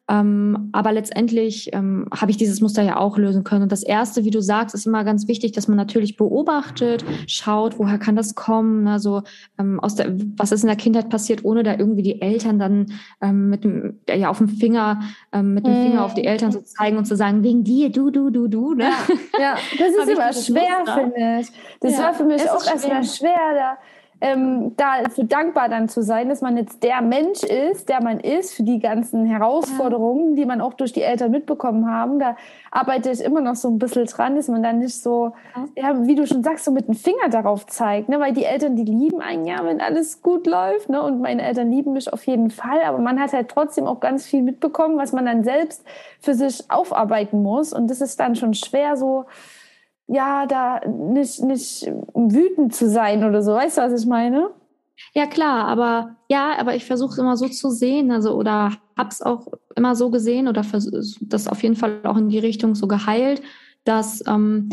[0.10, 3.63] Ähm, aber letztendlich ähm, habe ich dieses Muster ja auch lösen können.
[3.63, 7.80] Und das Erste, wie du sagst, ist immer ganz wichtig, dass man natürlich beobachtet, schaut,
[7.80, 9.24] woher kann das kommen, also
[9.58, 12.92] ähm, aus der, was ist in der Kindheit passiert, ohne da irgendwie die Eltern dann
[13.22, 15.00] ähm, mit dem, ja, auf dem Finger,
[15.32, 16.06] ähm, mit dem Finger mhm.
[16.06, 18.74] auf die Eltern zu zeigen und zu sagen, wegen dir, du, du, du, du.
[18.74, 18.89] Ne?
[19.34, 21.48] Ja, ja das ist immer schwer, finde ich.
[21.80, 23.78] Das ja, war für mich auch erstmal schwer, da
[24.24, 28.54] ähm, dafür dankbar dann zu sein, dass man jetzt der Mensch ist, der man ist,
[28.54, 32.20] für die ganzen Herausforderungen, die man auch durch die Eltern mitbekommen haben.
[32.20, 32.38] Da
[32.72, 35.34] arbeite ich immer noch so ein bisschen dran, dass man dann nicht so,
[35.76, 38.08] ja, wie du schon sagst, so mit dem Finger darauf zeigt.
[38.08, 38.18] Ne?
[38.22, 40.88] Weil die Eltern, die lieben einen ja, wenn alles gut läuft.
[40.88, 41.04] Ne?
[41.04, 42.82] Und meine Eltern lieben mich auf jeden Fall.
[42.86, 45.84] Aber man hat halt trotzdem auch ganz viel mitbekommen, was man dann selbst
[46.22, 47.74] für sich aufarbeiten muss.
[47.74, 49.26] Und das ist dann schon schwer so,
[50.08, 53.54] ja, da nicht, nicht wütend zu sein oder so.
[53.54, 54.50] Weißt du, was ich meine?
[55.13, 59.48] Ja, klar, aber ja, aber ich versuche immer so zu sehen, also oder hab's auch
[59.76, 60.63] immer so gesehen oder
[61.22, 63.42] das auf jeden Fall auch in die Richtung so geheilt,
[63.86, 64.70] dass ähm,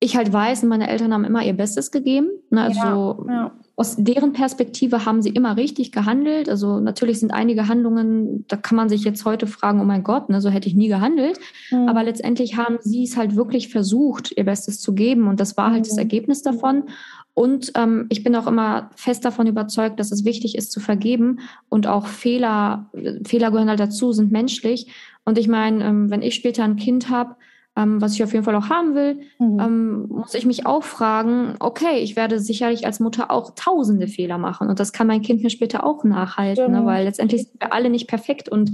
[0.00, 2.28] ich halt weiß, meine Eltern haben immer ihr Bestes gegeben.
[2.50, 2.62] Ne?
[2.62, 3.52] Also ja, ja.
[3.78, 6.48] Aus deren Perspektive haben sie immer richtig gehandelt.
[6.48, 10.30] Also natürlich sind einige Handlungen, da kann man sich jetzt heute fragen, oh mein Gott,
[10.30, 11.38] ne, so hätte ich nie gehandelt.
[11.70, 11.88] Mhm.
[11.88, 15.28] Aber letztendlich haben sie es halt wirklich versucht, ihr Bestes zu geben.
[15.28, 15.90] Und das war halt mhm.
[15.90, 16.86] das Ergebnis davon.
[17.34, 21.38] Und ähm, ich bin auch immer fest davon überzeugt, dass es wichtig ist zu vergeben
[21.68, 22.90] und auch Fehler,
[23.24, 24.92] Fehler gehören halt dazu, sind menschlich.
[25.24, 27.36] Und ich meine, ähm, wenn ich später ein Kind habe,
[27.78, 29.60] ähm, was ich auf jeden Fall auch haben will, mhm.
[29.60, 34.36] ähm, muss ich mich auch fragen, okay, ich werde sicherlich als Mutter auch tausende Fehler
[34.36, 36.80] machen und das kann mein Kind mir später auch nachhalten, genau.
[36.80, 36.86] ne?
[36.86, 38.72] weil letztendlich sind wir alle nicht perfekt und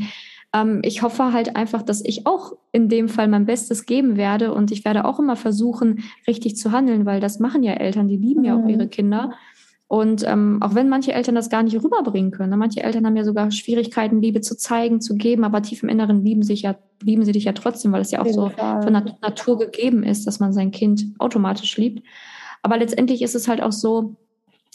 [0.54, 4.54] ähm, ich hoffe halt einfach, dass ich auch in dem Fall mein Bestes geben werde
[4.54, 8.16] und ich werde auch immer versuchen, richtig zu handeln, weil das machen ja Eltern, die
[8.16, 8.46] lieben mhm.
[8.46, 9.32] ja auch ihre Kinder.
[9.86, 12.56] Und ähm, auch wenn manche Eltern das gar nicht rüberbringen können, ne?
[12.56, 16.24] manche Eltern haben ja sogar Schwierigkeiten, Liebe zu zeigen, zu geben, aber tief im Inneren
[16.24, 19.20] lieben sich ja, lieben sie dich ja trotzdem, weil es ja auch so von Nat
[19.20, 22.02] Natur gegeben ist, dass man sein Kind automatisch liebt.
[22.62, 24.16] Aber letztendlich ist es halt auch so,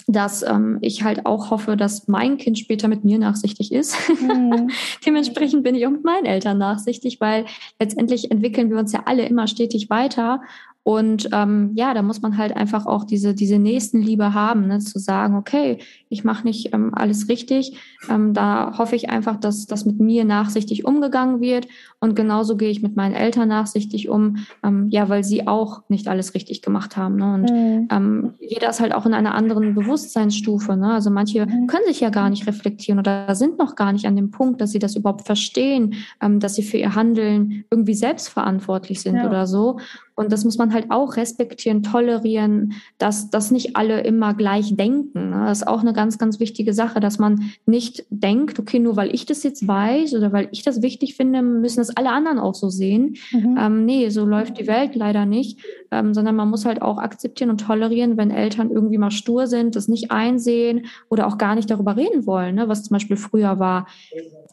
[0.07, 3.95] dass ähm, ich halt auch hoffe, dass mein Kind später mit mir nachsichtig ist.
[4.21, 4.69] Mhm.
[5.05, 7.45] Dementsprechend bin ich auch mit meinen Eltern nachsichtig, weil
[7.79, 10.41] letztendlich entwickeln wir uns ja alle immer stetig weiter
[10.83, 14.79] und ähm, ja, da muss man halt einfach auch diese, diese Nächstenliebe haben, ne?
[14.79, 17.77] zu sagen, okay, ich mache nicht ähm, alles richtig.
[18.09, 21.67] Ähm, da hoffe ich einfach, dass das mit mir nachsichtig umgegangen wird.
[21.99, 26.07] Und genauso gehe ich mit meinen Eltern nachsichtig um, ähm, ja, weil sie auch nicht
[26.07, 27.17] alles richtig gemacht haben.
[27.17, 27.33] Ne?
[27.33, 27.87] Und mhm.
[27.91, 30.75] ähm, jeder ist halt auch in einer anderen Bewusstseinsstufe.
[30.75, 30.93] Ne?
[30.93, 31.67] Also manche mhm.
[31.67, 34.71] können sich ja gar nicht reflektieren oder sind noch gar nicht an dem Punkt, dass
[34.71, 39.27] sie das überhaupt verstehen, ähm, dass sie für ihr Handeln irgendwie selbstverantwortlich sind ja.
[39.27, 39.77] oder so.
[40.19, 45.29] Und das muss man halt auch respektieren, tolerieren, dass, dass nicht alle immer gleich denken.
[45.29, 45.45] Ne?
[45.45, 49.15] Das ist auch eine ganz, ganz wichtige Sache, dass man nicht denkt, okay, nur weil
[49.15, 52.53] ich das jetzt weiß oder weil ich das wichtig finde, müssen das alle anderen auch
[52.53, 53.15] so sehen.
[53.31, 53.57] Mhm.
[53.57, 57.49] Ähm, nee, so läuft die Welt leider nicht, ähm, sondern man muss halt auch akzeptieren
[57.49, 61.71] und tolerieren, wenn Eltern irgendwie mal stur sind, das nicht einsehen oder auch gar nicht
[61.71, 62.67] darüber reden wollen, ne?
[62.67, 63.87] was zum Beispiel früher war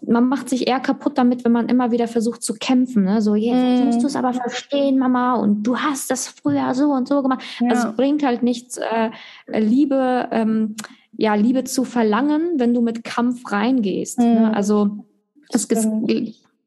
[0.07, 3.05] man macht sich eher kaputt damit, wenn man immer wieder versucht zu kämpfen.
[3.05, 3.23] Ne?
[3.23, 6.87] So, jetzt, jetzt musst du es aber verstehen, Mama, und du hast das früher so
[6.93, 7.43] und so gemacht.
[7.61, 7.71] Ja.
[7.71, 9.11] Also es bringt halt nichts, äh,
[9.47, 10.77] Liebe, ähm,
[11.17, 14.19] ja, Liebe zu verlangen, wenn du mit Kampf reingehst.
[14.19, 14.25] Mhm.
[14.25, 14.55] Ne?
[14.55, 15.05] Also
[15.51, 15.69] das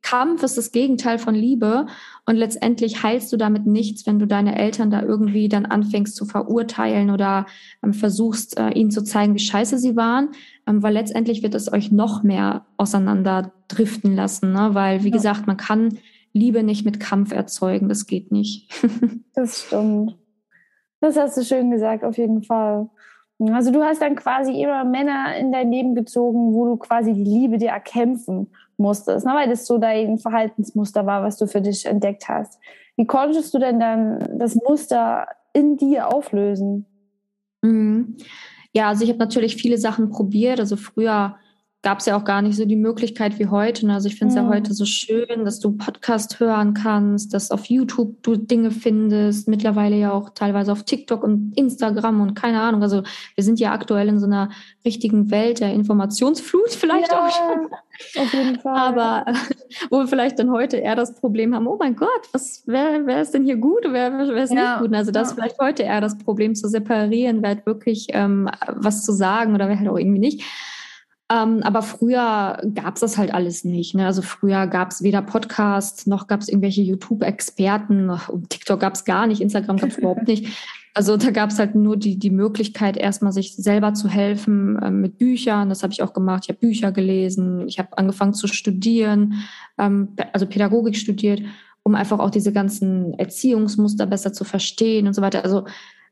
[0.01, 1.85] Kampf ist das Gegenteil von Liebe
[2.25, 6.25] und letztendlich heilst du damit nichts, wenn du deine Eltern da irgendwie dann anfängst zu
[6.25, 7.45] verurteilen oder
[7.83, 10.29] ähm, versuchst, äh, ihnen zu zeigen, wie scheiße sie waren,
[10.65, 14.69] ähm, weil letztendlich wird es euch noch mehr auseinander driften lassen, ne?
[14.73, 15.15] weil, wie ja.
[15.15, 15.99] gesagt, man kann
[16.33, 18.71] Liebe nicht mit Kampf erzeugen, das geht nicht.
[19.33, 20.17] das stimmt.
[21.01, 22.89] Das hast du schön gesagt, auf jeden Fall.
[23.39, 27.23] Also du hast dann quasi immer Männer in dein Leben gezogen, wo du quasi die
[27.23, 29.33] Liebe dir erkämpfen musstest, ne?
[29.33, 32.59] weil das so dein Verhaltensmuster war, was du für dich entdeckt hast.
[32.97, 36.85] Wie konntest du denn dann das Muster in dir auflösen?
[37.61, 38.17] Mhm.
[38.73, 40.59] Ja, also ich habe natürlich viele Sachen probiert.
[40.59, 41.37] Also früher
[41.81, 43.87] gab es ja auch gar nicht so die Möglichkeit wie heute.
[43.87, 43.93] Ne?
[43.93, 44.47] Also ich finde es mhm.
[44.49, 49.47] ja heute so schön, dass du Podcast hören kannst, dass auf YouTube du Dinge findest,
[49.47, 52.83] mittlerweile ja auch teilweise auf TikTok und Instagram und keine Ahnung.
[52.83, 53.03] Also
[53.35, 54.49] wir sind ja aktuell in so einer
[54.83, 58.21] richtigen Welt der Informationsflut vielleicht ja, auch schon.
[58.21, 58.75] Auf jeden Fall.
[58.75, 59.25] Aber
[59.89, 63.21] wo wir vielleicht dann heute eher das Problem haben, oh mein Gott, was, wer, wer
[63.21, 64.73] ist denn hier gut wer, wer ist ja.
[64.73, 64.95] nicht gut?
[64.95, 65.29] Also das ja.
[65.29, 69.55] ist vielleicht heute eher das Problem zu separieren, wer hat wirklich ähm, was zu sagen
[69.55, 70.43] oder wer halt auch irgendwie nicht.
[71.31, 73.93] Ähm, aber früher gab es das halt alles nicht.
[73.93, 74.05] Ne?
[74.05, 78.11] Also früher gab es weder Podcasts noch gab es irgendwelche YouTube-Experten.
[78.49, 80.47] TikTok gab es gar nicht, Instagram gab es überhaupt nicht.
[80.95, 84.89] Also da gab es halt nur die, die Möglichkeit, erstmal sich selber zu helfen äh,
[84.89, 85.69] mit Büchern.
[85.69, 86.43] Das habe ich auch gemacht.
[86.43, 87.67] Ich habe Bücher gelesen.
[87.67, 89.35] Ich habe angefangen zu studieren,
[89.77, 91.41] ähm, also Pädagogik studiert,
[91.83, 95.43] um einfach auch diese ganzen Erziehungsmuster besser zu verstehen und so weiter.
[95.45, 95.65] Also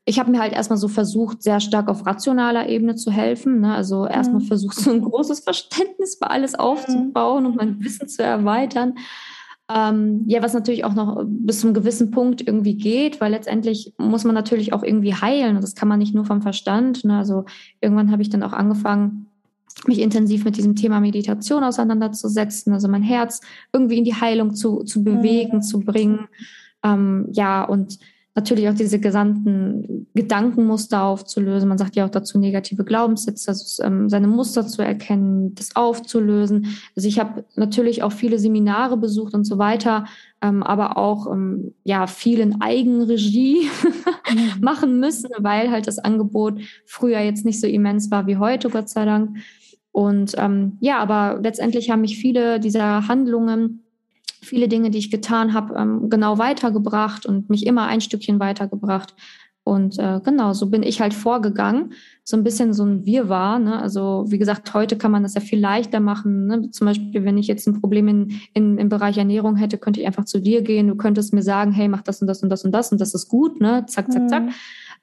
[0.10, 3.60] ich habe mir halt erstmal so versucht, sehr stark auf rationaler Ebene zu helfen.
[3.60, 3.76] Ne?
[3.76, 4.46] Also erstmal mhm.
[4.46, 7.50] versucht, so ein großes Verständnis für alles aufzubauen mhm.
[7.50, 8.96] und mein Wissen zu erweitern.
[9.70, 14.24] Ähm, ja, was natürlich auch noch bis zum gewissen Punkt irgendwie geht, weil letztendlich muss
[14.24, 17.04] man natürlich auch irgendwie heilen und das kann man nicht nur vom Verstand.
[17.04, 17.18] Ne?
[17.18, 17.44] Also
[17.82, 19.28] irgendwann habe ich dann auch angefangen,
[19.88, 23.42] mich intensiv mit diesem Thema Meditation auseinanderzusetzen, also mein Herz
[23.74, 25.62] irgendwie in die Heilung zu, zu bewegen, mhm.
[25.62, 26.30] zu bringen.
[26.82, 28.00] Ähm, ja, und
[28.38, 31.68] natürlich auch diese gesamten Gedankenmuster aufzulösen.
[31.68, 36.78] Man sagt ja auch dazu negative Glaubenssätze, also ähm, seine Muster zu erkennen, das aufzulösen.
[36.96, 40.06] Also ich habe natürlich auch viele Seminare besucht und so weiter,
[40.40, 43.68] ähm, aber auch ähm, ja viel in Eigenregie
[44.32, 44.40] mhm.
[44.62, 48.88] machen müssen, weil halt das Angebot früher jetzt nicht so immens war wie heute, Gott
[48.88, 49.38] sei Dank.
[49.92, 50.36] Und
[50.80, 53.87] ja, aber letztendlich haben mich viele dieser Handlungen
[54.42, 59.16] viele Dinge, die ich getan habe, ähm, genau weitergebracht und mich immer ein Stückchen weitergebracht.
[59.68, 61.92] Und äh, genau, so bin ich halt vorgegangen.
[62.24, 63.60] So ein bisschen so ein Wirrwarr.
[63.60, 63.82] Ne?
[63.82, 66.48] Also wie gesagt, heute kann man das ja viel leichter machen.
[66.48, 66.72] Ne?
[66.72, 70.08] Zum Beispiel, wenn ich jetzt ein Problem in, in, im Bereich Ernährung hätte, könnte ich
[70.08, 70.88] einfach zu dir gehen.
[70.88, 73.14] Du könntest mir sagen, hey, mach das und das und das und das und das
[73.14, 73.60] ist gut.
[73.60, 73.86] Ne?
[73.88, 74.44] Zack, zack, zack.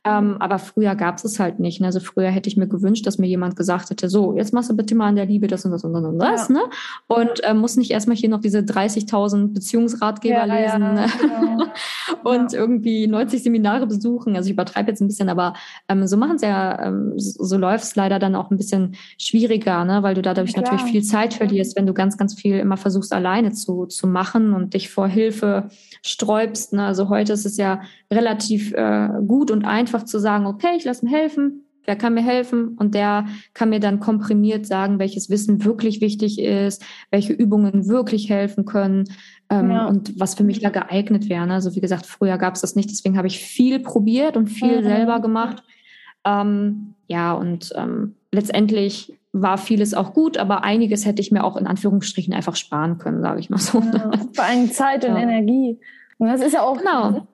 [0.07, 1.81] Ähm, aber früher gab es es halt nicht.
[1.81, 1.87] Ne?
[1.87, 4.77] Also früher hätte ich mir gewünscht, dass mir jemand gesagt hätte, so, jetzt machst du
[4.77, 6.49] bitte mal an der Liebe das und das und das und das.
[6.49, 6.55] Ja.
[6.55, 6.61] Ne?
[7.07, 11.07] Und äh, muss nicht erstmal hier noch diese 30.000 Beziehungsratgeber ja, lesen ja, ne?
[11.19, 11.65] genau.
[12.25, 14.37] und irgendwie 90 Seminare besuchen.
[14.37, 15.55] Also ich übertreibe jetzt ein bisschen, aber
[15.89, 19.87] ähm, so machen es ja, ähm, so, läuft es leider dann auch ein bisschen schwieriger,
[19.87, 20.03] ne?
[20.03, 23.53] weil du dadurch natürlich viel Zeit verlierst, wenn du ganz, ganz viel immer versuchst, alleine
[23.53, 25.69] zu, zu machen und dich vor Hilfe
[26.05, 26.75] sträubst.
[26.75, 26.85] Ne?
[26.85, 27.81] Also heute ist es ja
[28.13, 32.23] relativ äh, gut und einfach, zu sagen, okay, ich lasse mir helfen, wer kann mir
[32.23, 37.89] helfen und der kann mir dann komprimiert sagen, welches Wissen wirklich wichtig ist, welche Übungen
[37.89, 39.05] wirklich helfen können
[39.49, 39.87] ähm, ja.
[39.87, 41.51] und was für mich da geeignet wäre.
[41.51, 44.83] Also wie gesagt, früher gab es das nicht, deswegen habe ich viel probiert und viel
[44.83, 44.85] mhm.
[44.85, 45.63] selber gemacht.
[46.27, 51.57] Ähm, ja, und ähm, letztendlich war vieles auch gut, aber einiges hätte ich mir auch
[51.57, 53.81] in Anführungsstrichen einfach sparen können, sage ich mal so.
[53.81, 55.23] Ja, vor allem Zeit und ja.
[55.23, 55.79] Energie.
[56.19, 57.27] Und das ist ja auch, genau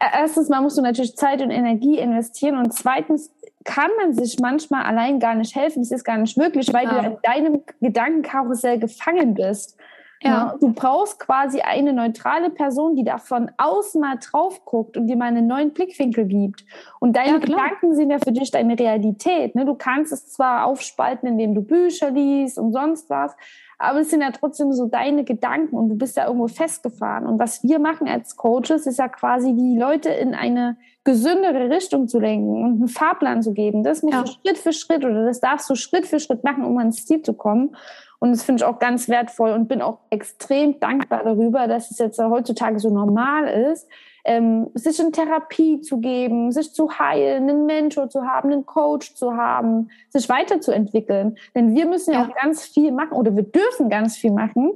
[0.00, 3.30] erstens mal musst du natürlich Zeit und Energie investieren und zweitens
[3.64, 5.82] kann man sich manchmal allein gar nicht helfen.
[5.82, 7.02] Es ist gar nicht möglich, weil ja.
[7.02, 9.76] du in deinem Gedankenkarussell gefangen bist.
[10.22, 10.30] Ja.
[10.30, 10.54] ja.
[10.60, 15.16] Du brauchst quasi eine neutrale Person, die da von außen mal drauf guckt und dir
[15.16, 16.64] mal einen neuen Blickwinkel gibt.
[17.00, 19.54] Und deine ja, Gedanken sind ja für dich deine Realität.
[19.54, 19.64] Ne?
[19.64, 23.36] Du kannst es zwar aufspalten, indem du Bücher liest und sonst was,
[23.78, 27.26] aber es sind ja trotzdem so deine Gedanken und du bist ja irgendwo festgefahren.
[27.26, 32.08] Und was wir machen als Coaches, ist ja quasi die Leute in eine gesündere Richtung
[32.08, 33.84] zu lenken und einen Fahrplan zu geben.
[33.84, 34.22] Das musst ja.
[34.24, 37.22] du Schritt für Schritt oder das darfst du Schritt für Schritt machen, um ans Ziel
[37.22, 37.76] zu kommen.
[38.18, 41.98] Und das finde ich auch ganz wertvoll und bin auch extrem dankbar darüber, dass es
[41.98, 43.88] jetzt heutzutage so normal ist,
[44.24, 49.14] ähm, sich in Therapie zu geben, sich zu heilen, einen Mentor zu haben, einen Coach
[49.14, 51.38] zu haben, sich weiterzuentwickeln.
[51.54, 52.26] Denn wir müssen ja, ja.
[52.26, 54.72] auch ganz viel machen oder wir dürfen ganz viel machen.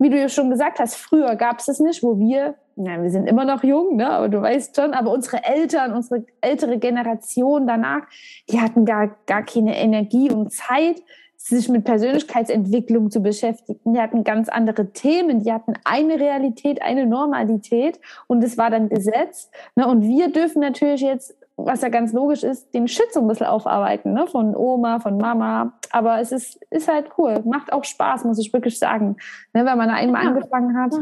[0.00, 3.10] Wie du ja schon gesagt hast, früher gab es es nicht, wo wir, na, wir
[3.10, 7.66] sind immer noch jung, ne, aber du weißt schon, aber unsere Eltern, unsere ältere Generation
[7.66, 8.02] danach,
[8.48, 11.02] die hatten gar, gar keine Energie und Zeit,
[11.36, 13.94] sich mit Persönlichkeitsentwicklung zu beschäftigen.
[13.94, 18.88] Die hatten ganz andere Themen, die hatten eine Realität, eine Normalität und es war dann
[18.88, 19.50] Gesetz.
[19.74, 19.86] Ne?
[19.86, 23.46] Und wir dürfen natürlich jetzt, was ja ganz logisch ist, den Shit so ein bisschen
[23.46, 24.26] aufarbeiten, ne?
[24.26, 25.72] von Oma, von Mama.
[25.90, 29.16] Aber es ist, ist halt cool, macht auch Spaß, muss ich wirklich sagen,
[29.54, 29.64] ne?
[29.64, 30.30] wenn man einmal ja.
[30.30, 30.92] angefangen hat.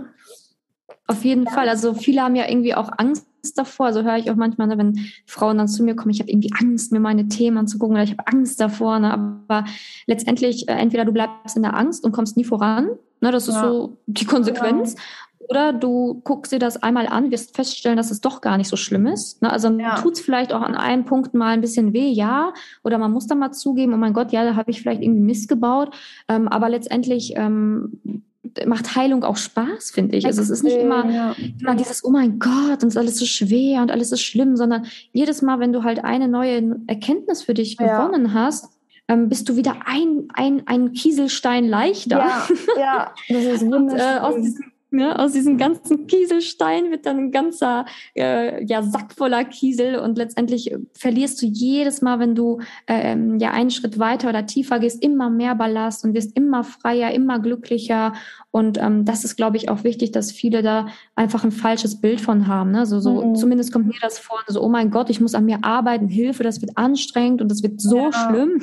[1.06, 1.50] Auf jeden ja.
[1.50, 1.68] Fall.
[1.68, 3.92] Also viele haben ja irgendwie auch Angst davor.
[3.92, 6.52] So höre ich auch manchmal, ne, wenn Frauen dann zu mir kommen, ich habe irgendwie
[6.58, 8.98] Angst, mir meine Themen anzugucken oder ich habe Angst davor.
[8.98, 9.12] Ne?
[9.12, 9.64] Aber
[10.06, 12.90] letztendlich, äh, entweder du bleibst in der Angst und kommst nie voran.
[13.20, 13.30] Ne?
[13.30, 13.68] Das ist ja.
[13.68, 14.94] so die Konsequenz.
[14.94, 15.00] Ja.
[15.48, 18.76] Oder du guckst dir das einmal an, wirst feststellen, dass es doch gar nicht so
[18.76, 19.42] schlimm ist.
[19.42, 19.52] Ne?
[19.52, 19.94] Also ja.
[19.96, 22.52] tut es vielleicht auch an einem Punkt mal ein bisschen weh, ja.
[22.82, 25.20] Oder man muss dann mal zugeben, oh mein Gott, ja, da habe ich vielleicht irgendwie
[25.20, 25.94] Mist gebaut.
[26.28, 28.24] Ähm, aber letztendlich ähm,
[28.66, 30.26] macht Heilung auch Spaß, finde ich.
[30.26, 31.36] Also es ist nicht immer, ja.
[31.60, 34.56] immer dieses, oh mein Gott, und es ist alles so schwer und alles ist schlimm,
[34.56, 38.06] sondern jedes Mal, wenn du halt eine neue Erkenntnis für dich ja.
[38.06, 38.68] gewonnen hast,
[39.08, 42.18] ähm, bist du wieder ein, ein, ein Kieselstein leichter.
[42.18, 44.00] Ja, ja das ist wunderschön.
[44.00, 45.18] und, äh, aus diesem Ne?
[45.18, 50.76] Aus diesem ganzen Kieselstein wird dann ein ganzer äh, ja, Sack voller Kiesel und letztendlich
[50.96, 55.28] verlierst du jedes Mal, wenn du ähm, ja einen Schritt weiter oder tiefer gehst, immer
[55.28, 58.12] mehr Ballast und wirst immer freier, immer glücklicher.
[58.52, 62.20] Und ähm, das ist, glaube ich, auch wichtig, dass viele da einfach ein falsches Bild
[62.20, 62.70] von haben.
[62.70, 62.86] Ne?
[62.86, 63.34] So, so mhm.
[63.34, 66.44] zumindest kommt mir das vor, so, oh mein Gott, ich muss an mir arbeiten, Hilfe,
[66.44, 68.12] das wird anstrengend und das wird so ja.
[68.12, 68.60] schlimm.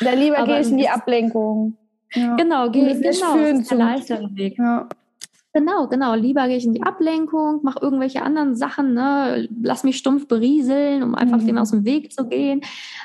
[0.00, 1.78] Da lieber gehe ich in die Ablenkung.
[2.12, 2.36] Ja.
[2.36, 4.58] Genau, gehe ich genau, das ist der leichtere Weg.
[4.58, 4.88] Ja.
[5.56, 6.16] Genau, genau.
[6.16, 9.48] Lieber gehe ich in die Ablenkung, mache irgendwelche anderen Sachen, ne?
[9.62, 11.46] lass mich stumpf berieseln, um einfach mhm.
[11.46, 12.62] dem aus dem Weg zu gehen.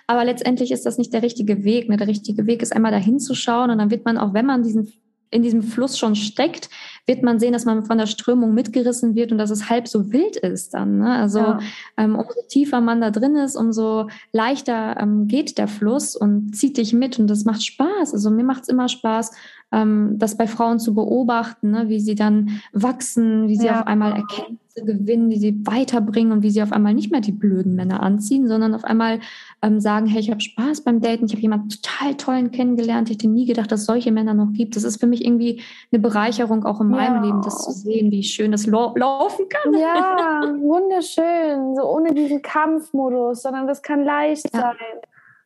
[0.08, 1.90] Aber letztendlich ist das nicht der richtige Weg.
[1.90, 1.98] Ne?
[1.98, 4.64] Der richtige Weg ist einmal dahin zu schauen und dann wird man auch, wenn man
[4.64, 4.92] diesen
[5.32, 6.70] in diesem Fluss schon steckt,
[7.06, 10.12] wird man sehen, dass man von der Strömung mitgerissen wird und dass es halb so
[10.12, 10.98] wild ist dann.
[11.00, 11.12] Ne?
[11.12, 11.60] Also ja.
[11.98, 16.78] ähm, umso tiefer man da drin ist, umso leichter ähm, geht der Fluss und zieht
[16.78, 18.14] dich mit und das macht Spaß.
[18.14, 19.32] Also mir macht es immer Spaß,
[19.72, 21.90] ähm, das bei Frauen zu beobachten, ne?
[21.90, 23.82] wie sie dann wachsen, wie sie ja.
[23.82, 27.32] auf einmal Erkenntnisse gewinnen, wie sie weiterbringen und wie sie auf einmal nicht mehr die
[27.32, 29.20] blöden Männer anziehen, sondern auf einmal
[29.62, 33.16] ähm, sagen, hey, ich habe Spaß beim Daten, ich habe jemanden total tollen kennengelernt, ich
[33.16, 34.76] hätte nie gedacht, dass es solche Männer noch gibt.
[34.76, 37.26] Das ist für mich irgendwie eine Bereicherung auch in meinem ja.
[37.26, 39.74] Leben, das zu sehen, wie schön das laufen kann.
[39.74, 44.60] Ja, wunderschön, so ohne diesen Kampfmodus, sondern das kann leicht ja.
[44.60, 44.76] sein.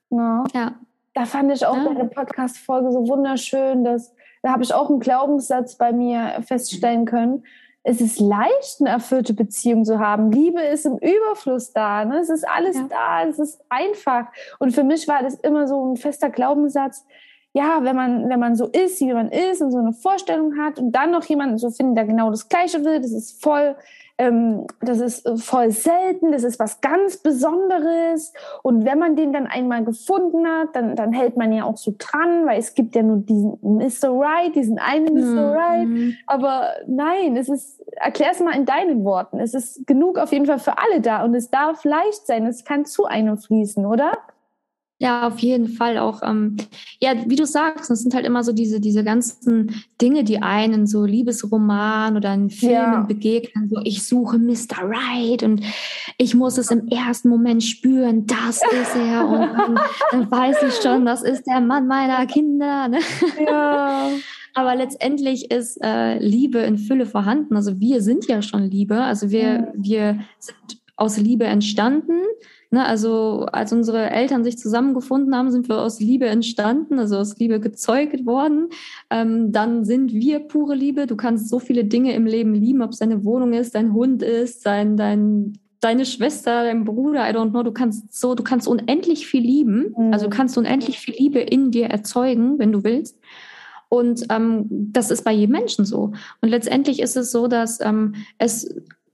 [0.10, 0.18] No.
[0.18, 0.44] Ne?
[0.54, 0.76] Ja
[1.14, 1.86] da fand ich auch ja.
[1.86, 7.46] deine Podcast-Folge so wunderschön, dass da habe ich auch einen Glaubenssatz bei mir feststellen können.
[7.84, 10.32] Es ist leicht, eine erfüllte Beziehung zu haben.
[10.32, 12.06] Liebe ist im Überfluss da.
[12.06, 12.20] Ne?
[12.20, 12.88] Es ist alles ja.
[12.90, 13.24] da.
[13.28, 14.28] Es ist einfach.
[14.60, 17.06] Und für mich war das immer so ein fester Glaubenssatz.
[17.54, 20.80] Ja, wenn man, wenn man so ist, wie man ist und so eine Vorstellung hat
[20.80, 23.76] und dann noch jemanden so findet, der genau das Gleiche will, das ist voll
[24.20, 28.34] ähm, das ist äh, voll selten, das ist was ganz Besonderes.
[28.62, 31.96] Und wenn man den dann einmal gefunden hat, dann, dann hält man ja auch so
[31.98, 34.10] dran, weil es gibt ja nur diesen Mr.
[34.10, 35.20] Right, diesen einen Mr.
[35.20, 35.40] Mhm.
[35.40, 36.14] Right.
[36.28, 39.40] Aber nein, es ist, erklär es mal in deinen Worten.
[39.40, 42.46] Es ist genug auf jeden Fall für alle da und es darf leicht sein.
[42.46, 44.12] Es kann zu einem fließen, oder?
[45.00, 46.22] Ja, auf jeden Fall auch.
[46.24, 46.56] Ähm,
[47.02, 50.88] ja, wie du sagst, es sind halt immer so diese, diese ganzen Dinge, die einen
[50.88, 53.02] so Liebesroman oder in Filmen ja.
[53.02, 53.70] begegnen.
[53.70, 54.84] So, ich suche Mr.
[54.84, 55.62] Right und
[56.18, 59.28] ich muss es im ersten Moment spüren, das ist er.
[59.28, 59.80] Und dann,
[60.12, 62.88] dann weiß ich schon, das ist der Mann meiner Kinder.
[62.88, 63.00] Ne?
[63.46, 64.10] Ja.
[64.56, 67.56] Aber letztendlich ist äh, Liebe in Fülle vorhanden.
[67.56, 69.02] Also wir sind ja schon Liebe.
[69.02, 69.84] Also wir, mhm.
[69.84, 72.22] wir sind aus Liebe entstanden.
[72.74, 77.38] Ne, also als unsere Eltern sich zusammengefunden haben, sind wir aus Liebe entstanden, also aus
[77.38, 78.70] Liebe gezeugt worden.
[79.12, 81.06] Ähm, dann sind wir pure Liebe.
[81.06, 84.24] Du kannst so viele Dinge im Leben lieben, ob es deine Wohnung ist, dein Hund
[84.24, 87.62] ist, dein, dein, deine Schwester, dein Bruder, I don't know.
[87.62, 89.94] Du kannst so, du kannst unendlich viel lieben.
[89.96, 90.12] Mhm.
[90.12, 93.20] Also du kannst unendlich viel Liebe in dir erzeugen, wenn du willst.
[93.88, 96.14] Und ähm, das ist bei jedem Menschen so.
[96.42, 98.68] Und letztendlich ist es so, dass ähm, es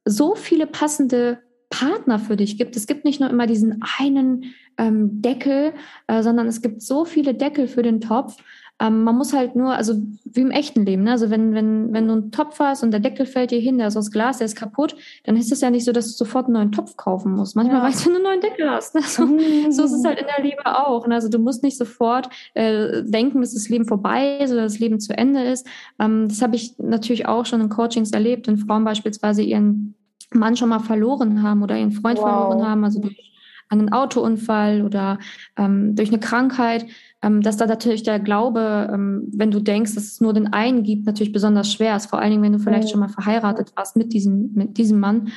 [0.05, 1.39] so viele passende
[1.69, 2.75] Partner für dich gibt.
[2.75, 4.45] Es gibt nicht nur immer diesen einen
[4.77, 5.73] ähm, Deckel,
[6.07, 8.37] äh, sondern es gibt so viele Deckel für den Topf.
[8.81, 11.11] Ähm, man muss halt nur, also wie im echten Leben, ne?
[11.11, 13.87] also wenn, wenn, wenn du einen Topf hast und der Deckel fällt dir hin, der
[13.87, 16.45] ist aus Glas, der ist kaputt, dann ist es ja nicht so, dass du sofort
[16.45, 17.57] einen neuen Topf kaufen musst.
[17.57, 17.83] Manchmal ja.
[17.83, 18.95] reicht wenn du einen neuen Deckel hast.
[18.95, 19.01] Ne?
[19.01, 19.71] So, mhm.
[19.71, 21.05] so ist es halt in der Liebe auch.
[21.07, 21.15] Ne?
[21.15, 25.01] Also du musst nicht sofort äh, denken, dass das Leben vorbei ist oder das Leben
[25.01, 25.67] zu Ende ist.
[25.99, 29.95] Ähm, das habe ich natürlich auch schon in Coachings erlebt, wenn Frauen beispielsweise ihren
[30.31, 32.27] Mann schon mal verloren haben oder ihren Freund wow.
[32.27, 33.29] verloren haben, also durch
[33.69, 35.19] einen Autounfall oder
[35.55, 36.85] ähm, durch eine Krankheit,
[37.21, 40.83] ähm, dass da natürlich der Glaube, ähm, wenn du denkst, dass es nur den einen
[40.83, 42.07] gibt, natürlich besonders schwer ist.
[42.07, 45.29] Vor allen Dingen, wenn du vielleicht schon mal verheiratet warst mit diesem, mit diesem Mann.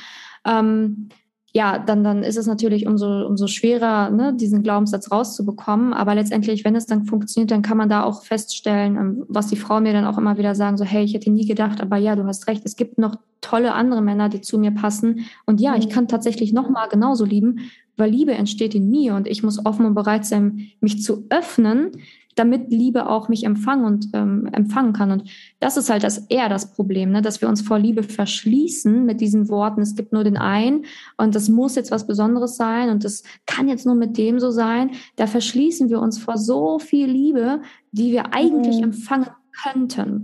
[0.45, 1.09] Ähm,
[1.55, 5.93] ja, dann, dann ist es natürlich umso, umso schwerer, ne, diesen Glaubenssatz rauszubekommen.
[5.93, 9.55] Aber letztendlich, wenn es dann funktioniert, dann kann man da auch feststellen, ähm, was die
[9.55, 12.15] Frauen mir dann auch immer wieder sagen, so, hey, ich hätte nie gedacht, aber ja,
[12.15, 15.27] du hast recht, es gibt noch tolle andere Männer, die zu mir passen.
[15.45, 15.91] Und ja, ich mhm.
[15.91, 17.59] kann tatsächlich nochmal genauso lieben,
[17.97, 21.91] weil Liebe entsteht in mir und ich muss offen und bereit sein, mich zu öffnen,
[22.35, 25.11] damit Liebe auch mich empfangen und ähm, empfangen kann.
[25.11, 27.21] Und das ist halt das eher das Problem, ne?
[27.21, 29.81] dass wir uns vor Liebe verschließen mit diesen Worten.
[29.81, 30.85] Es gibt nur den einen
[31.17, 34.51] und das muss jetzt was Besonderes sein und das kann jetzt nur mit dem so
[34.51, 34.91] sein.
[35.15, 38.83] Da verschließen wir uns vor so viel Liebe, die wir eigentlich mhm.
[38.83, 39.29] empfangen
[39.63, 40.23] könnten.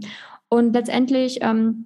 [0.49, 1.85] Und letztendlich ähm,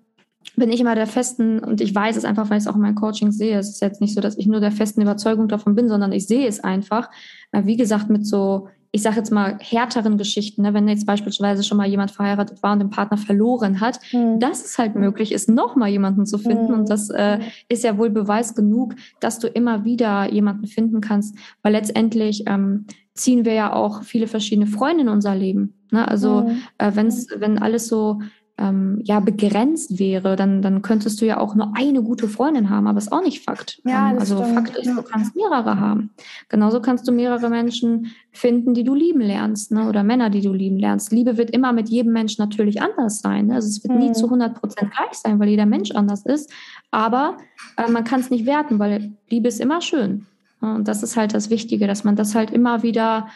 [0.55, 2.81] bin ich immer der festen, und ich weiß es einfach, weil ich es auch in
[2.81, 3.57] meinen Coaching sehe.
[3.57, 6.27] Es ist jetzt nicht so, dass ich nur der festen Überzeugung davon bin, sondern ich
[6.27, 7.09] sehe es einfach.
[7.51, 10.75] Wie gesagt, mit so ich sage jetzt mal, härteren Geschichten, ne?
[10.75, 14.39] wenn jetzt beispielsweise schon mal jemand verheiratet war und den Partner verloren hat, mhm.
[14.39, 16.67] dass es halt möglich ist, noch mal jemanden zu finden.
[16.67, 16.79] Mhm.
[16.79, 21.35] Und das äh, ist ja wohl Beweis genug, dass du immer wieder jemanden finden kannst,
[21.63, 25.73] weil letztendlich ähm, ziehen wir ja auch viele verschiedene Freunde in unser Leben.
[25.89, 26.07] Ne?
[26.07, 26.61] Also mhm.
[26.77, 28.19] äh, wenn's, wenn alles so
[28.57, 32.85] ähm, ja begrenzt wäre, dann, dann könntest du ja auch nur eine gute Freundin haben,
[32.85, 33.81] aber ist auch nicht Fakt.
[33.83, 34.53] Ja, ähm, also stimmt.
[34.53, 36.11] Fakt ist, du kannst mehrere haben.
[36.49, 39.89] Genauso kannst du mehrere Menschen finden, die du lieben lernst, ne?
[39.89, 41.11] oder Männer, die du lieben lernst.
[41.11, 43.47] Liebe wird immer mit jedem Menschen natürlich anders sein.
[43.47, 43.55] Ne?
[43.55, 44.05] Also es wird mhm.
[44.07, 46.51] nie zu 100 Prozent gleich sein, weil jeder Mensch anders ist.
[46.91, 47.37] Aber
[47.77, 50.27] äh, man kann es nicht werten, weil Liebe ist immer schön.
[50.61, 53.27] Und das ist halt das Wichtige, dass man das halt immer wieder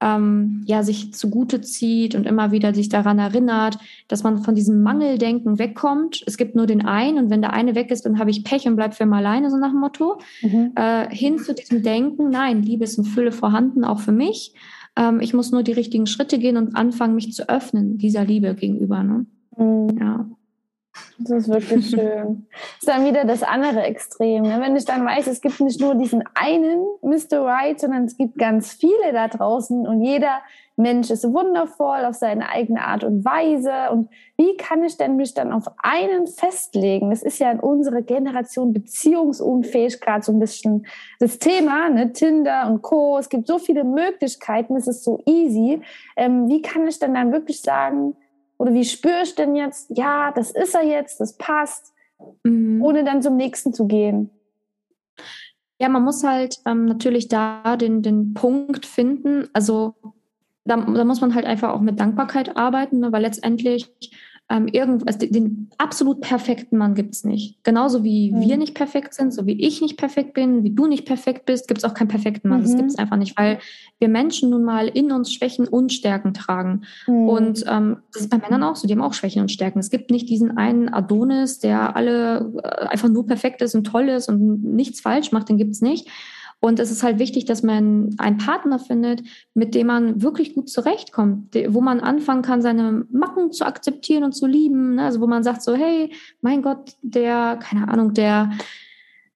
[0.00, 3.78] ähm, ja, sich zugute zieht und immer wieder sich daran erinnert,
[4.08, 6.22] dass man von diesem Mangeldenken wegkommt.
[6.26, 8.66] Es gibt nur den einen und wenn der eine weg ist, dann habe ich Pech
[8.66, 10.20] und bleib für immer alleine, so nach dem Motto.
[10.42, 10.72] Mhm.
[10.74, 14.54] Äh, hin zu diesem Denken, nein, Liebe ist in Fülle vorhanden, auch für mich.
[14.96, 18.54] Ähm, ich muss nur die richtigen Schritte gehen und anfangen, mich zu öffnen dieser Liebe
[18.54, 19.02] gegenüber.
[19.02, 19.26] Ne?
[19.56, 19.98] Mhm.
[19.98, 20.26] Ja.
[21.18, 22.46] Das ist wirklich schön.
[22.50, 24.42] Das ist dann wieder das andere Extrem.
[24.42, 24.60] Ne?
[24.60, 27.40] Wenn ich dann weiß, es gibt nicht nur diesen einen Mr.
[27.40, 30.40] Right, sondern es gibt ganz viele da draußen und jeder
[30.76, 33.92] Mensch ist wundervoll auf seine eigene Art und Weise.
[33.92, 37.10] Und wie kann ich denn mich dann auf einen festlegen?
[37.10, 40.86] Das ist ja in unserer Generation beziehungsunfähig gerade so ein bisschen
[41.20, 42.12] das Thema, ne?
[42.12, 43.18] Tinder und Co.
[43.18, 45.80] Es gibt so viele Möglichkeiten, es ist so easy.
[46.16, 48.16] Ähm, wie kann ich denn dann wirklich sagen,
[48.64, 51.92] oder wie spüre ich denn jetzt, ja, das ist er jetzt, das passt,
[52.44, 52.80] mhm.
[52.82, 54.30] ohne dann zum nächsten zu gehen?
[55.78, 59.50] Ja, man muss halt ähm, natürlich da den, den Punkt finden.
[59.52, 59.96] Also
[60.64, 63.92] da, da, muss man halt einfach auch mit Dankbarkeit arbeiten, ne, weil letztendlich
[64.50, 67.64] ähm, irgend, also den, den, absolut perfekten Mann gibt es nicht.
[67.64, 68.40] Genauso wie mhm.
[68.40, 71.66] wir nicht perfekt sind, so wie ich nicht perfekt bin, wie du nicht perfekt bist,
[71.66, 72.60] gibt es auch keinen perfekten Mann.
[72.60, 72.64] Mhm.
[72.64, 73.58] Das gibt es einfach nicht, weil
[73.98, 76.82] wir Menschen nun mal in uns Schwächen und Stärken tragen.
[77.06, 77.28] Mhm.
[77.28, 79.78] Und ähm, das ist bei Männern auch so, die haben auch Schwächen und Stärken.
[79.78, 84.10] Es gibt nicht diesen einen Adonis, der alle äh, einfach nur perfekt ist und toll
[84.10, 86.08] ist und nichts falsch macht, den gibt es nicht.
[86.64, 90.70] Und es ist halt wichtig, dass man einen Partner findet, mit dem man wirklich gut
[90.70, 94.94] zurechtkommt, wo man anfangen kann, seine Macken zu akzeptieren und zu lieben.
[94.94, 95.02] Ne?
[95.02, 96.10] Also wo man sagt so, hey,
[96.40, 98.50] mein Gott, der, keine Ahnung, der,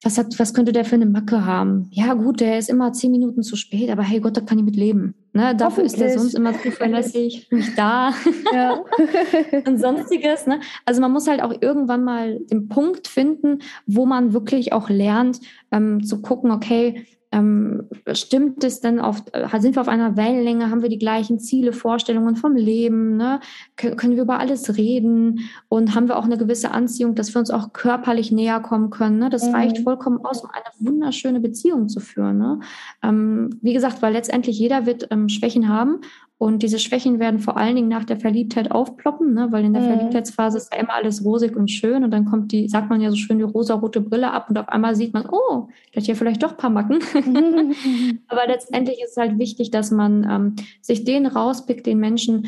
[0.02, 1.90] was hat, was könnte der für eine Macke haben?
[1.90, 4.64] Ja, gut, der ist immer zehn Minuten zu spät, aber hey Gott, da kann ich
[4.64, 5.14] mit leben.
[5.34, 5.54] Ne?
[5.54, 8.14] Dafür ist der sonst immer zuverlässig, nicht da
[8.54, 8.82] ja.
[9.66, 10.46] und sonstiges.
[10.46, 10.60] Ne?
[10.86, 15.40] Also man muss halt auch irgendwann mal den Punkt finden, wo man wirklich auch lernt,
[15.72, 20.70] ähm, zu gucken, okay, ähm, stimmt es denn auf, äh, sind wir auf einer Wellenlänge,
[20.70, 23.40] haben wir die gleichen Ziele, Vorstellungen vom Leben, ne?
[23.76, 27.50] können wir über alles reden und haben wir auch eine gewisse Anziehung, dass wir uns
[27.50, 29.18] auch körperlich näher kommen können.
[29.18, 29.28] Ne?
[29.28, 29.54] Das mhm.
[29.54, 32.38] reicht vollkommen aus, um eine wunderschöne Beziehung zu führen.
[32.38, 32.60] Ne?
[33.02, 36.00] Ähm, wie gesagt, weil letztendlich jeder wird ähm, Schwächen haben
[36.38, 39.48] und diese Schwächen werden vor allen Dingen nach der Verliebtheit aufploppen, ne?
[39.50, 39.86] weil in der mhm.
[39.86, 43.10] Verliebtheitsphase ist ja immer alles rosig und schön und dann kommt die, sagt man ja
[43.10, 46.14] so schön, die rosa-rote Brille ab und auf einmal sieht man, oh, der hat hier
[46.14, 47.00] vielleicht doch ein paar Macken.
[47.12, 48.20] Mhm.
[48.28, 52.46] Aber letztendlich ist es halt wichtig, dass man ähm, sich den rauspickt, den Menschen,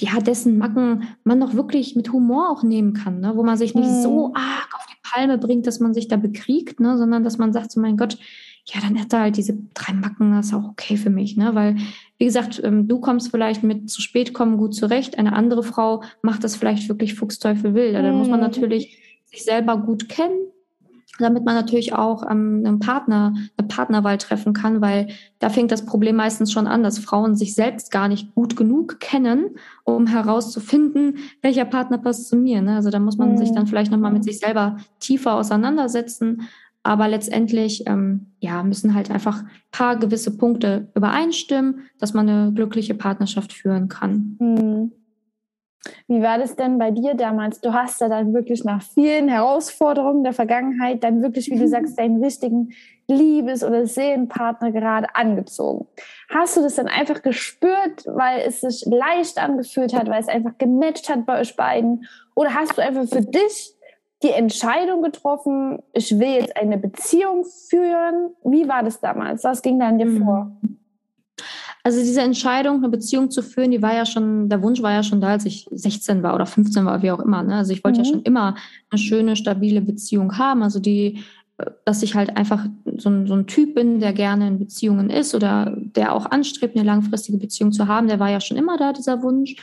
[0.00, 3.32] ja, dessen Macken man noch wirklich mit Humor auch nehmen kann, ne?
[3.34, 4.02] wo man sich nicht mhm.
[4.02, 6.96] so arg auf die Palme bringt, dass man sich da bekriegt, ne?
[6.96, 8.16] sondern dass man sagt, so mein Gott,
[8.72, 11.54] ja, dann hat er halt diese drei Macken, das ist auch okay für mich, ne?
[11.54, 11.76] Weil,
[12.18, 16.02] wie gesagt, ähm, du kommst vielleicht mit zu spät kommen gut zurecht, eine andere Frau
[16.20, 17.92] macht das vielleicht wirklich Fuchsteufel will.
[17.92, 18.46] Da muss man mhm.
[18.46, 20.36] natürlich sich selber gut kennen,
[21.20, 25.08] damit man natürlich auch ähm, einen Partner, eine Partnerwahl treffen kann, weil
[25.38, 28.98] da fängt das Problem meistens schon an, dass Frauen sich selbst gar nicht gut genug
[28.98, 32.62] kennen, um herauszufinden, welcher Partner passt zu mir.
[32.62, 32.76] Ne?
[32.76, 36.48] Also da muss man sich dann vielleicht nochmal mit sich selber tiefer auseinandersetzen,
[36.88, 42.52] aber letztendlich ähm, ja, müssen halt einfach ein paar gewisse Punkte übereinstimmen, dass man eine
[42.54, 44.38] glückliche Partnerschaft führen kann.
[44.40, 44.92] Hm.
[46.06, 47.60] Wie war das denn bei dir damals?
[47.60, 51.98] Du hast ja dann wirklich nach vielen Herausforderungen der Vergangenheit dann wirklich, wie du sagst,
[51.98, 52.70] deinen richtigen
[53.06, 55.86] Liebes- oder Seelenpartner gerade angezogen.
[56.30, 60.56] Hast du das dann einfach gespürt, weil es sich leicht angefühlt hat, weil es einfach
[60.56, 62.06] gematcht hat bei euch beiden?
[62.34, 63.74] Oder hast du einfach für dich
[64.22, 68.30] die Entscheidung getroffen, ich will jetzt eine Beziehung führen?
[68.44, 69.44] Wie war das damals?
[69.44, 70.24] Was ging da an dir mhm.
[70.24, 70.56] vor?
[71.84, 75.02] Also diese Entscheidung, eine Beziehung zu führen, die war ja schon, der Wunsch war ja
[75.02, 77.42] schon da, als ich 16 war oder 15 war, wie auch immer.
[77.42, 77.54] Ne?
[77.54, 78.04] Also ich wollte mhm.
[78.04, 78.56] ja schon immer
[78.90, 80.62] eine schöne, stabile Beziehung haben.
[80.62, 81.22] Also die,
[81.84, 82.66] dass ich halt einfach
[82.96, 86.76] so ein, so ein Typ bin, der gerne in Beziehungen ist oder der auch anstrebt,
[86.76, 89.56] eine langfristige Beziehung zu haben, der war ja schon immer da, dieser Wunsch.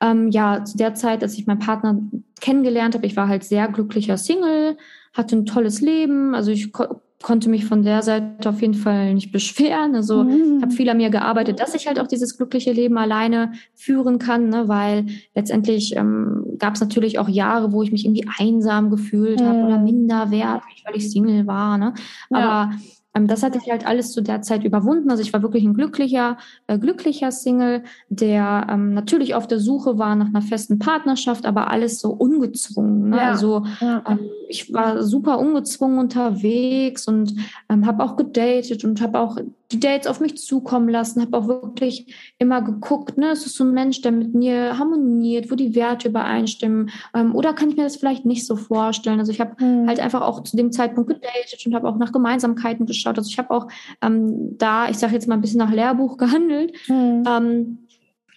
[0.00, 1.98] Ähm, ja, zu der Zeit, als ich meinen Partner
[2.40, 4.76] kennengelernt habe, ich war halt sehr glücklicher Single,
[5.12, 6.34] hatte ein tolles Leben.
[6.34, 9.94] Also ich ko konnte mich von der Seite auf jeden Fall nicht beschweren.
[9.94, 10.62] Also mhm.
[10.62, 14.48] habe viel an mir gearbeitet, dass ich halt auch dieses glückliche Leben alleine führen kann,
[14.48, 14.68] ne?
[14.68, 19.44] weil letztendlich ähm, gab es natürlich auch Jahre, wo ich mich irgendwie einsam gefühlt mhm.
[19.44, 21.76] habe oder minderwertig, weil ich Single war.
[21.76, 21.92] Ne?
[22.30, 22.70] Aber ja
[23.14, 25.10] das hatte ich halt alles zu der Zeit überwunden.
[25.10, 26.38] Also ich war wirklich ein glücklicher,
[26.68, 31.70] äh, glücklicher Single, der ähm, natürlich auf der Suche war nach einer festen Partnerschaft, aber
[31.70, 33.10] alles so ungezwungen.
[33.10, 33.16] Ne?
[33.16, 33.30] Ja.
[33.30, 34.02] Also ja.
[34.08, 37.34] Ähm, ich war super ungezwungen unterwegs und
[37.68, 39.36] ähm, habe auch gedatet und habe auch
[39.72, 43.64] die Dates auf mich zukommen lassen, habe auch wirklich immer geguckt, ne, ist es so
[43.64, 47.84] ein Mensch, der mit mir harmoniert, wo die Werte übereinstimmen, ähm, oder kann ich mir
[47.84, 49.20] das vielleicht nicht so vorstellen?
[49.20, 49.86] Also ich habe mhm.
[49.86, 53.18] halt einfach auch zu dem Zeitpunkt gedatet und habe auch nach Gemeinsamkeiten geschaut.
[53.18, 53.68] Also ich habe auch
[54.02, 56.72] ähm, da, ich sage jetzt mal ein bisschen nach Lehrbuch gehandelt.
[56.88, 57.24] Mhm.
[57.26, 57.78] Ähm,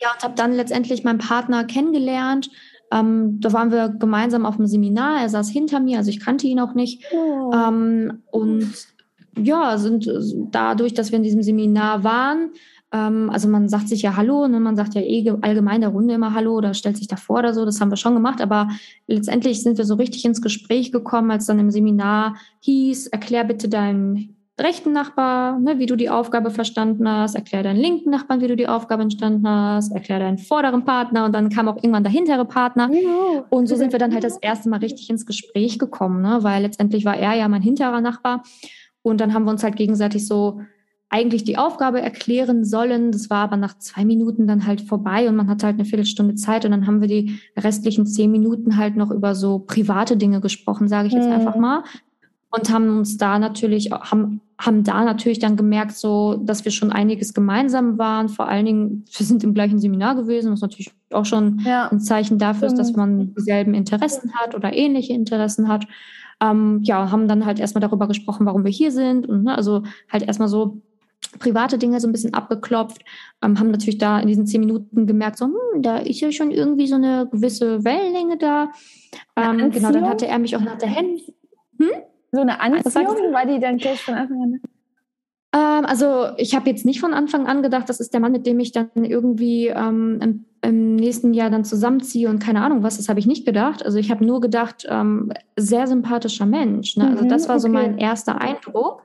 [0.01, 2.49] ja, und habe dann letztendlich meinen Partner kennengelernt.
[2.91, 5.21] Ähm, da waren wir gemeinsam auf dem Seminar.
[5.21, 7.03] Er saß hinter mir, also ich kannte ihn auch nicht.
[7.11, 7.51] Oh.
[7.53, 8.92] Ähm, und
[9.37, 10.09] ja, sind
[10.51, 12.51] dadurch, dass wir in diesem Seminar waren,
[12.93, 14.59] Ähm, also man sagt sich ja Hallo, ne?
[14.59, 17.65] man sagt ja eh allgemein der Runde immer Hallo oder stellt sich davor oder so.
[17.65, 18.69] Das haben wir schon gemacht, aber
[19.07, 23.67] letztendlich sind wir so richtig ins Gespräch gekommen, als dann im Seminar hieß, erklär bitte
[23.67, 28.47] deinen rechten Nachbar, ne, wie du die Aufgabe verstanden hast, erklär deinen linken Nachbarn, wie
[28.47, 32.11] du die Aufgabe verstanden hast, erklär deinen vorderen Partner und dann kam auch irgendwann der
[32.11, 32.91] hintere Partner.
[32.93, 33.43] Ja.
[33.49, 36.61] Und so sind wir dann halt das erste Mal richtig ins Gespräch gekommen, ne, weil
[36.61, 38.43] letztendlich war er ja mein hinterer Nachbar.
[39.03, 40.61] Und dann haben wir uns halt gegenseitig so
[41.13, 43.11] eigentlich die Aufgabe erklären sollen.
[43.11, 46.33] Das war aber nach zwei Minuten dann halt vorbei und man hatte halt eine Viertelstunde
[46.33, 50.41] Zeit und dann haben wir die restlichen zehn Minuten halt noch über so private Dinge
[50.41, 51.33] gesprochen, sage ich jetzt mhm.
[51.33, 51.83] einfach mal.
[52.49, 56.91] Und haben uns da natürlich, haben, haben da natürlich dann gemerkt, so, dass wir schon
[56.91, 58.29] einiges gemeinsam waren.
[58.29, 61.89] Vor allen Dingen, wir sind im gleichen Seminar gewesen, was natürlich auch schon ja.
[61.91, 65.85] ein Zeichen dafür ist, dass man dieselben Interessen hat oder ähnliche Interessen hat.
[66.43, 69.83] Ähm, ja, haben dann halt erstmal darüber gesprochen, warum wir hier sind und ne, also
[70.11, 70.81] halt erstmal so
[71.39, 73.01] private Dinge so ein bisschen abgeklopft,
[73.41, 76.51] ähm, haben natürlich da in diesen zehn Minuten gemerkt, so, hm, da ist ja schon
[76.51, 78.71] irgendwie so eine gewisse Wellenlänge da.
[79.35, 81.21] Ähm, genau, dann hatte er mich auch nach der Hände.
[81.79, 81.89] Hm?
[82.31, 84.61] So eine Anziehung, war die dann gleich von Anfang an?
[85.53, 88.45] Ähm, also ich habe jetzt nicht von Anfang an gedacht, das ist der Mann, mit
[88.45, 93.09] dem ich dann irgendwie ähm, im, nächsten Jahr dann zusammenziehe und keine Ahnung was, das
[93.09, 93.85] habe ich nicht gedacht.
[93.85, 96.97] Also ich habe nur gedacht, ähm, sehr sympathischer Mensch.
[96.97, 97.09] Ne?
[97.09, 97.67] Also das war mhm, okay.
[97.67, 99.03] so mein erster Eindruck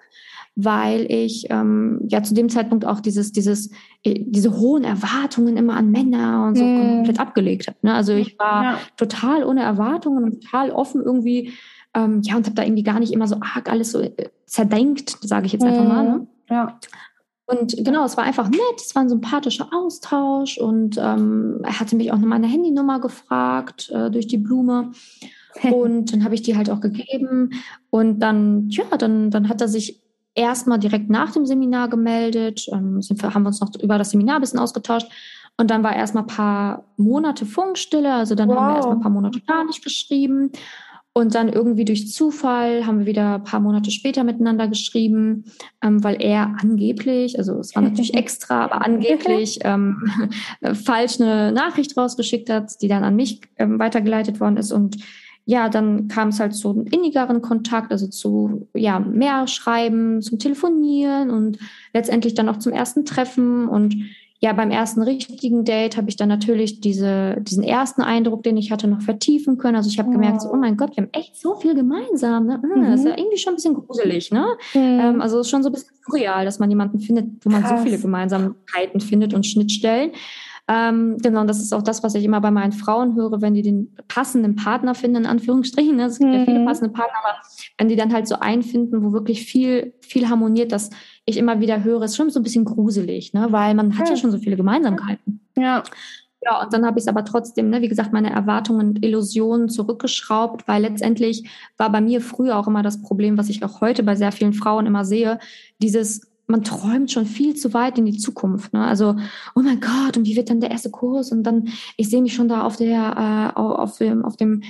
[0.60, 3.70] weil ich ähm, ja zu dem Zeitpunkt auch dieses, dieses,
[4.02, 6.96] äh, diese hohen Erwartungen immer an Männer und so mm.
[6.96, 7.78] komplett abgelegt habe.
[7.82, 7.94] Ne?
[7.94, 8.78] Also ich war ja.
[8.96, 11.52] total ohne Erwartungen und total offen irgendwie,
[11.94, 15.18] ähm, ja, und habe da irgendwie gar nicht immer so arg alles so äh, zerdenkt,
[15.20, 15.88] sage ich jetzt einfach mm.
[15.88, 16.04] mal.
[16.04, 16.26] Ne?
[16.50, 16.80] Ja.
[17.50, 21.96] Und genau, es war einfach nett, es war ein sympathischer Austausch und ähm, er hatte
[21.96, 24.92] mich auch noch meine Handynummer gefragt äh, durch die Blume.
[25.72, 27.50] Und dann habe ich die halt auch gegeben.
[27.90, 30.00] Und dann, ja, dann, dann hat er sich
[30.34, 34.36] erstmal direkt nach dem Seminar gemeldet, ähm, wir, haben wir uns noch über das Seminar
[34.36, 35.10] ein bisschen ausgetauscht.
[35.56, 38.56] Und dann war erstmal ein paar Monate Funkstille, also dann wow.
[38.56, 40.52] haben wir erstmal ein paar Monate gar nicht geschrieben.
[41.18, 45.46] Und dann irgendwie durch Zufall haben wir wieder ein paar Monate später miteinander geschrieben,
[45.82, 50.00] ähm, weil er angeblich, also es war natürlich extra, aber angeblich ähm,
[50.74, 54.70] falsch eine Nachricht rausgeschickt hat, die dann an mich ähm, weitergeleitet worden ist.
[54.70, 54.98] Und
[55.44, 60.38] ja, dann kam es halt zu einem innigeren Kontakt, also zu ja, mehr Schreiben, zum
[60.38, 61.58] Telefonieren und
[61.92, 63.66] letztendlich dann auch zum ersten Treffen.
[63.66, 63.96] Und
[64.40, 68.70] ja, beim ersten richtigen Date habe ich dann natürlich diese, diesen ersten Eindruck, den ich
[68.70, 69.74] hatte, noch vertiefen können.
[69.74, 70.12] Also ich habe oh.
[70.12, 72.46] gemerkt, so, oh mein Gott, wir haben echt so viel gemeinsam.
[72.46, 72.58] Ne?
[72.62, 72.84] Mhm.
[72.84, 74.30] Das ist ja irgendwie schon ein bisschen gruselig.
[74.30, 74.46] Ne?
[74.74, 74.80] Mhm.
[74.80, 77.62] Ähm, also es ist schon so ein bisschen surreal, dass man jemanden findet, wo man
[77.62, 77.80] Krass.
[77.80, 80.12] so viele Gemeinsamkeiten findet und Schnittstellen.
[80.68, 83.54] Ähm, genau, und das ist auch das, was ich immer bei meinen Frauen höre, wenn
[83.54, 85.96] die den passenden Partner finden, in Anführungsstrichen.
[85.96, 86.04] Ne?
[86.04, 86.38] Es gibt mhm.
[86.38, 86.66] ja viele mhm.
[86.66, 87.38] passende Partner, aber
[87.78, 90.90] wenn die dann halt so einen finden, wo wirklich viel, viel harmoniert, dass
[91.24, 93.46] ich immer wieder höre, ist schon so ein bisschen gruselig, ne?
[93.50, 95.40] weil man hat ja, ja schon so viele Gemeinsamkeiten.
[95.56, 95.82] Ja.
[96.40, 99.68] Ja, und dann habe ich es aber trotzdem, ne, wie gesagt, meine Erwartungen und Illusionen
[99.68, 104.04] zurückgeschraubt, weil letztendlich war bei mir früher auch immer das Problem, was ich auch heute
[104.04, 105.40] bei sehr vielen Frauen immer sehe,
[105.82, 108.72] dieses man träumt schon viel zu weit in die Zukunft.
[108.72, 108.82] Ne?
[108.82, 109.16] Also,
[109.54, 111.30] oh mein Gott, und wie wird dann der erste Kurs?
[111.30, 111.68] Und dann,
[111.98, 114.62] ich sehe mich schon da auf der, äh, auf dem, auf dem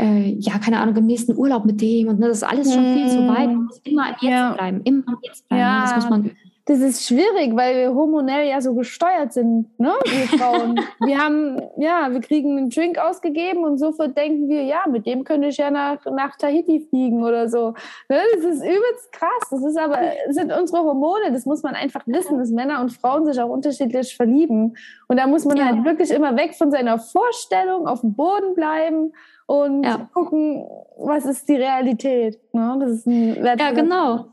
[0.00, 2.08] äh, ja, keine Ahnung, im nächsten Urlaub mit dem.
[2.08, 3.48] Und ne, das ist alles schon viel zu weit.
[3.48, 4.52] Man muss immer im Jetzt ja.
[4.52, 5.60] bleiben, immer im Jetzt bleiben.
[5.60, 5.82] Ja.
[5.82, 6.30] Das muss man
[6.70, 10.78] das ist schwierig, weil wir hormonell ja so gesteuert sind, ne, wir Frauen.
[11.00, 15.24] wir haben, ja, wir kriegen einen Drink ausgegeben und sofort denken wir, ja, mit dem
[15.24, 17.74] könnte ich ja nach, nach Tahiti fliegen oder so.
[18.08, 19.48] Ne, das ist übelst krass.
[19.50, 21.32] Das ist aber, das sind unsere Hormone.
[21.32, 24.76] Das muss man einfach wissen, dass Männer und Frauen sich auch unterschiedlich verlieben.
[25.08, 25.64] Und da muss man ja.
[25.64, 29.12] halt wirklich immer weg von seiner Vorstellung, auf dem Boden bleiben
[29.50, 30.08] und ja.
[30.14, 30.64] gucken,
[30.96, 32.38] was ist die Realität.
[32.52, 32.76] Ne?
[32.78, 34.26] Das ist ein ja, genau.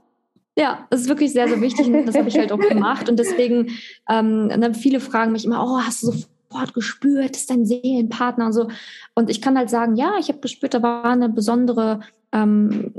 [0.56, 3.10] Ja, das ist wirklich sehr, sehr wichtig und das habe ich halt auch gemacht.
[3.10, 3.72] Und deswegen,
[4.08, 8.46] ähm, dann viele fragen mich immer, oh, hast du sofort gespürt, das ist dein Seelenpartner
[8.46, 8.68] und so.
[9.16, 12.02] Und ich kann halt sagen, ja, ich habe gespürt, da war eine besondere
[12.32, 12.94] ähm,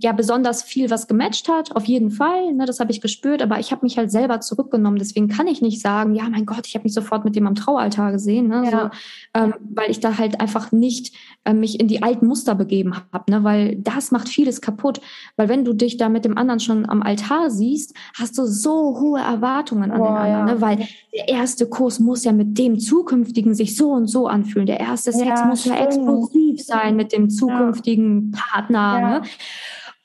[0.00, 3.58] ja besonders viel was gematcht hat, auf jeden Fall, ne, das habe ich gespürt, aber
[3.58, 6.74] ich habe mich halt selber zurückgenommen, deswegen kann ich nicht sagen, ja, mein Gott, ich
[6.74, 8.70] habe mich sofort mit dem am Traualtar gesehen, ne, ja.
[8.70, 12.94] so, ähm, weil ich da halt einfach nicht äh, mich in die alten Muster begeben
[13.12, 15.00] habe, ne, weil das macht vieles kaputt,
[15.36, 19.00] weil wenn du dich da mit dem anderen schon am Altar siehst, hast du so
[19.00, 20.54] hohe Erwartungen an Boah, den anderen, ja.
[20.54, 24.66] ne, weil der erste Kurs muss ja mit dem zukünftigen sich so und so anfühlen,
[24.66, 29.22] der erste Sex ja, muss ja explosiv sein mit dem zukünftigen Partner, ne?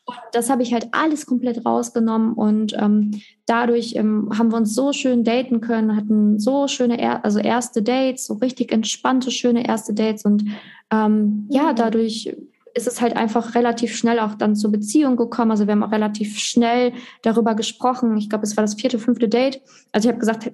[0.05, 4.75] Und das habe ich halt alles komplett rausgenommen und ähm, dadurch ähm, haben wir uns
[4.75, 9.65] so schön daten können, hatten so schöne, er also erste Dates, so richtig entspannte, schöne
[9.65, 10.43] erste Dates und
[10.91, 12.35] ähm, ja, dadurch
[12.75, 15.51] ist es halt einfach relativ schnell auch dann zur Beziehung gekommen.
[15.51, 18.17] Also wir haben auch relativ schnell darüber gesprochen.
[18.17, 19.61] Ich glaube, es war das vierte, fünfte Date.
[19.91, 20.51] Also ich habe gesagt,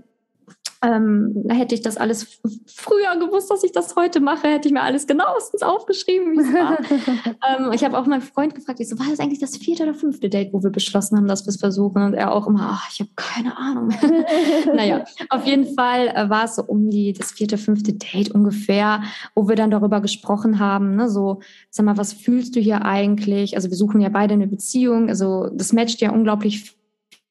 [0.82, 4.82] ähm, hätte ich das alles früher gewusst, dass ich das heute mache, hätte ich mir
[4.82, 6.78] alles genauestens aufgeschrieben, wie es war.
[7.68, 9.94] ähm, ich habe auch meinen Freund gefragt, ich so, war das eigentlich das vierte oder
[9.94, 12.02] fünfte Date, wo wir beschlossen haben, dass wir es versuchen?
[12.04, 13.90] Und er auch immer, ach, ich habe keine Ahnung.
[14.74, 19.04] naja, auf jeden Fall äh, war es so um die das vierte, fünfte Date ungefähr,
[19.36, 23.58] wo wir dann darüber gesprochen haben, ne, so, sag mal, was fühlst du hier eigentlich?
[23.58, 26.79] Also wir suchen ja beide eine Beziehung, also das matcht ja unglaublich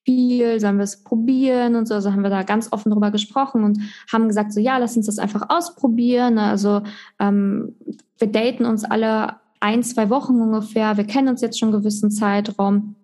[0.09, 1.93] viel, sollen wir es probieren und so.
[1.93, 3.79] Also haben wir da ganz offen drüber gesprochen und
[4.11, 6.39] haben gesagt, so ja, lass uns das einfach ausprobieren.
[6.39, 6.81] Also
[7.21, 7.75] ähm,
[8.17, 10.97] wir daten uns alle ein, zwei Wochen ungefähr.
[10.97, 12.95] Wir kennen uns jetzt schon einen gewissen Zeitraum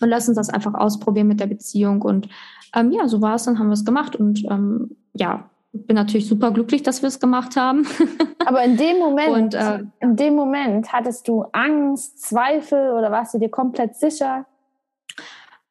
[0.00, 2.02] und lass uns das einfach ausprobieren mit der Beziehung.
[2.02, 2.28] Und
[2.72, 6.28] ähm, ja, so war es, dann haben wir es gemacht und ähm, ja, bin natürlich
[6.28, 7.84] super glücklich, dass wir es gemacht haben.
[8.46, 13.34] Aber in dem Moment, und, äh, in dem Moment hattest du Angst, Zweifel oder warst
[13.34, 14.46] du dir komplett sicher?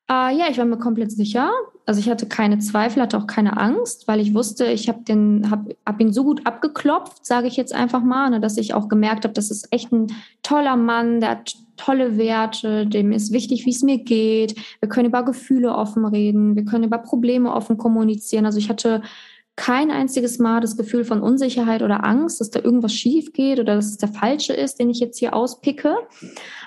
[0.09, 1.51] Äh, ja, ich war mir komplett sicher.
[1.85, 5.49] Also ich hatte keine Zweifel, hatte auch keine Angst, weil ich wusste, ich habe den,
[5.51, 8.87] hab, hab ihn so gut abgeklopft, sage ich jetzt einfach mal, ne, dass ich auch
[8.87, 10.07] gemerkt habe, das ist echt ein
[10.43, 14.55] toller Mann, der hat tolle Werte, dem ist wichtig, wie es mir geht.
[14.79, 18.45] Wir können über Gefühle offen reden, wir können über Probleme offen kommunizieren.
[18.45, 19.01] Also ich hatte
[19.55, 23.75] kein einziges Mal das Gefühl von Unsicherheit oder Angst, dass da irgendwas schief geht oder
[23.75, 25.95] dass es der falsche ist, den ich jetzt hier auspicke.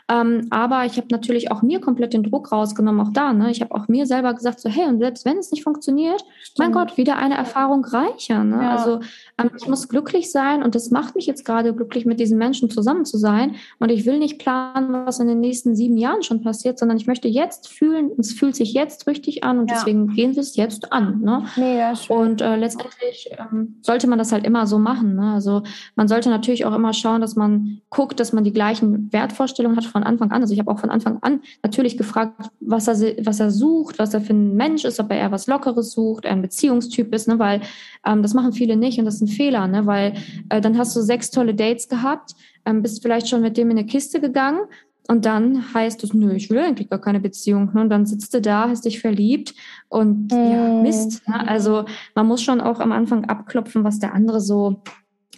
[0.08, 3.32] Ähm, aber ich habe natürlich auch mir komplett den Druck rausgenommen, auch da.
[3.32, 3.50] Ne?
[3.50, 6.58] Ich habe auch mir selber gesagt, so, hey, und selbst wenn es nicht funktioniert, Stimmt.
[6.58, 8.44] mein Gott, wieder eine Erfahrung reicher.
[8.44, 8.62] Ne?
[8.62, 8.76] Ja.
[8.76, 9.00] Also
[9.36, 12.70] ähm, ich muss glücklich sein und das macht mich jetzt gerade glücklich, mit diesen Menschen
[12.70, 13.56] zusammen zu sein.
[13.80, 17.08] Und ich will nicht planen, was in den nächsten sieben Jahren schon passiert, sondern ich
[17.08, 19.76] möchte jetzt fühlen, es fühlt sich jetzt richtig an und ja.
[19.76, 21.20] deswegen gehen wir es jetzt an.
[21.20, 21.46] Ne?
[21.56, 22.16] Mega schön.
[22.16, 22.54] Und äh,
[22.84, 25.16] letztendlich ähm, sollte man das halt immer so machen.
[25.16, 25.32] Ne?
[25.32, 25.62] Also
[25.94, 29.84] man sollte natürlich auch immer schauen, dass man guckt, dass man die gleichen Wertvorstellungen hat
[29.84, 30.42] von Anfang an.
[30.42, 34.14] Also ich habe auch von Anfang an natürlich gefragt, was er, was er sucht, was
[34.14, 37.38] er für ein Mensch ist, ob er eher was Lockeres sucht, ein Beziehungstyp ist, ne?
[37.38, 37.60] weil
[38.04, 39.86] ähm, das machen viele nicht und das ist ein Fehler, ne?
[39.86, 40.14] weil
[40.48, 43.78] äh, dann hast du sechs tolle Dates gehabt, ähm, bist vielleicht schon mit dem in
[43.78, 44.60] eine Kiste gegangen
[45.08, 47.70] und dann heißt es, nö, ich will eigentlich gar keine Beziehung.
[47.72, 47.82] Ne?
[47.82, 49.54] Und dann sitzt du da, hast dich verliebt
[49.88, 50.34] und mm.
[50.34, 51.26] ja, Mist.
[51.28, 51.48] Ne?
[51.48, 51.84] Also
[52.14, 54.82] man muss schon auch am Anfang abklopfen, was der andere so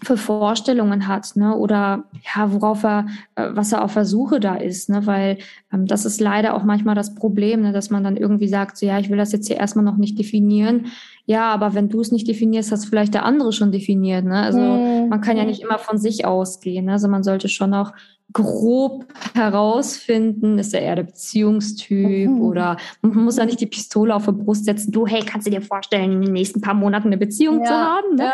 [0.03, 1.57] für Vorstellungen hat, ne?
[1.57, 5.07] Oder ja, worauf er, äh, was er auf der Suche da ist, ne?
[5.07, 5.39] Weil
[5.73, 7.73] ähm, das ist leider auch manchmal das Problem, ne?
[7.73, 10.19] dass man dann irgendwie sagt, so ja, ich will das jetzt hier erstmal noch nicht
[10.19, 10.87] definieren.
[11.27, 14.41] Ja, aber wenn du es nicht definierst, hast vielleicht der andere schon definiert, ne?
[14.41, 15.09] Also mhm.
[15.09, 16.87] man kann ja nicht immer von sich ausgehen.
[16.87, 16.93] Ne?
[16.93, 17.93] Also man sollte schon auch
[18.33, 22.43] grob herausfinden, ist er eher der Beziehungstyp mhm.
[22.43, 25.51] oder man muss ja nicht die Pistole auf die Brust setzen, du, hey, kannst du
[25.51, 28.33] dir vorstellen, in den nächsten paar Monaten eine Beziehung ja, zu haben, ne?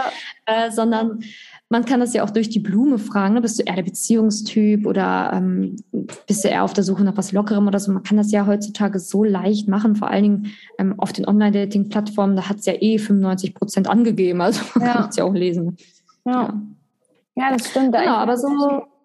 [0.49, 0.67] ja.
[0.67, 1.21] äh, sondern
[1.71, 3.35] man kann das ja auch durch die Blume fragen.
[3.35, 3.41] Ne?
[3.41, 5.77] Bist du eher der Beziehungstyp oder ähm,
[6.27, 7.91] bist du eher auf der Suche nach was Lockerem oder so?
[7.91, 10.47] Man kann das ja heutzutage so leicht machen, vor allen Dingen
[10.79, 12.37] ähm, auf den Online-Dating-Plattformen.
[12.37, 14.93] Da hat es ja eh 95 Prozent angegeben, also man ja.
[14.95, 15.77] kann es ja auch lesen.
[16.25, 16.63] Ja, ja.
[17.35, 17.93] ja das stimmt.
[17.93, 18.49] Genau, aber so,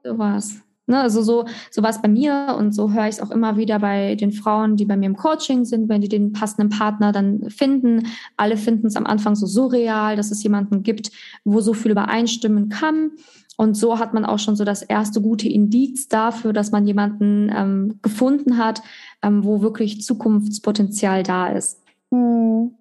[0.03, 0.61] so war es.
[0.89, 3.57] Ne, also so, so war es bei mir und so höre ich es auch immer
[3.57, 7.11] wieder bei den Frauen, die bei mir im Coaching sind, wenn die den passenden Partner
[7.11, 8.07] dann finden.
[8.37, 11.11] Alle finden es am Anfang so surreal, dass es jemanden gibt,
[11.43, 13.11] wo so viel übereinstimmen kann.
[13.55, 17.51] Und so hat man auch schon so das erste gute Indiz dafür, dass man jemanden
[17.55, 18.81] ähm, gefunden hat,
[19.21, 21.83] ähm, wo wirklich Zukunftspotenzial da ist.
[22.11, 22.71] Hm.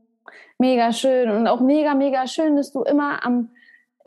[0.59, 3.51] Mega schön und auch mega, mega schön, dass du immer am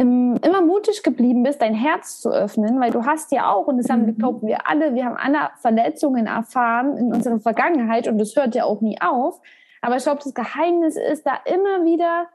[0.02, 3.90] immer mutig geblieben bist, dein Herz zu öffnen, weil du hast ja auch, und das
[3.90, 4.18] haben, mhm.
[4.18, 8.66] glauben wir alle, wir haben alle Verletzungen erfahren in unserer Vergangenheit und das hört ja
[8.66, 9.42] auch nie auf.
[9.82, 12.28] Aber ich glaube, das Geheimnis ist, da immer wieder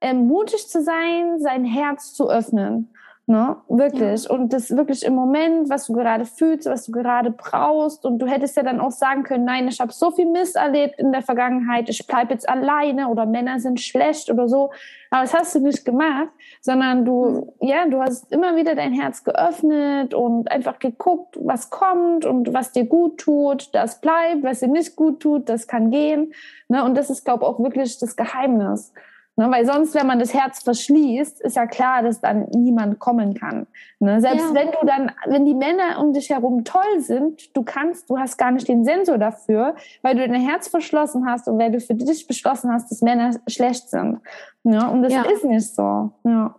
[0.00, 2.90] äh, mutig zu sein, sein Herz zu öffnen.
[3.30, 3.58] Ne?
[3.68, 4.24] Wirklich.
[4.24, 4.30] Ja.
[4.32, 8.04] Und das wirklich im Moment, was du gerade fühlst, was du gerade brauchst.
[8.04, 10.98] Und du hättest ja dann auch sagen können, nein, ich habe so viel Mist erlebt
[10.98, 14.72] in der Vergangenheit, ich bleibe jetzt alleine oder Männer sind schlecht oder so.
[15.10, 17.68] Aber das hast du nicht gemacht, sondern du, mhm.
[17.68, 22.72] ja, du hast immer wieder dein Herz geöffnet und einfach geguckt, was kommt und was
[22.72, 26.32] dir gut tut, das bleibt, was dir nicht gut tut, das kann gehen.
[26.66, 26.82] Ne?
[26.82, 28.92] Und das ist, glaube ich, auch wirklich das Geheimnis.
[29.40, 33.32] Ne, weil sonst, wenn man das Herz verschließt, ist ja klar, dass dann niemand kommen
[33.32, 33.66] kann.
[33.98, 34.20] Ne?
[34.20, 34.54] Selbst ja.
[34.54, 38.36] wenn du dann, wenn die Männer um dich herum toll sind, du kannst, du hast
[38.36, 41.94] gar nicht den Sensor dafür, weil du dein Herz verschlossen hast und weil du für
[41.94, 44.18] dich beschlossen hast, dass Männer schlecht sind.
[44.62, 44.90] Ne?
[44.90, 45.22] Und das ja.
[45.22, 46.12] ist nicht so.
[46.24, 46.54] Ja.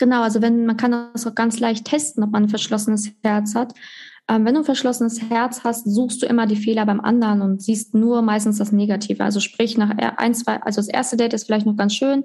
[0.00, 3.54] Genau, also wenn man kann das auch ganz leicht testen, ob man ein verschlossenes Herz
[3.54, 3.72] hat.
[4.28, 7.62] Ähm, wenn du ein verschlossenes Herz hast, suchst du immer die Fehler beim anderen und
[7.62, 9.24] siehst nur meistens das Negative.
[9.24, 12.24] Also sprich, nach ein, zwei, also das erste Date ist vielleicht noch ganz schön.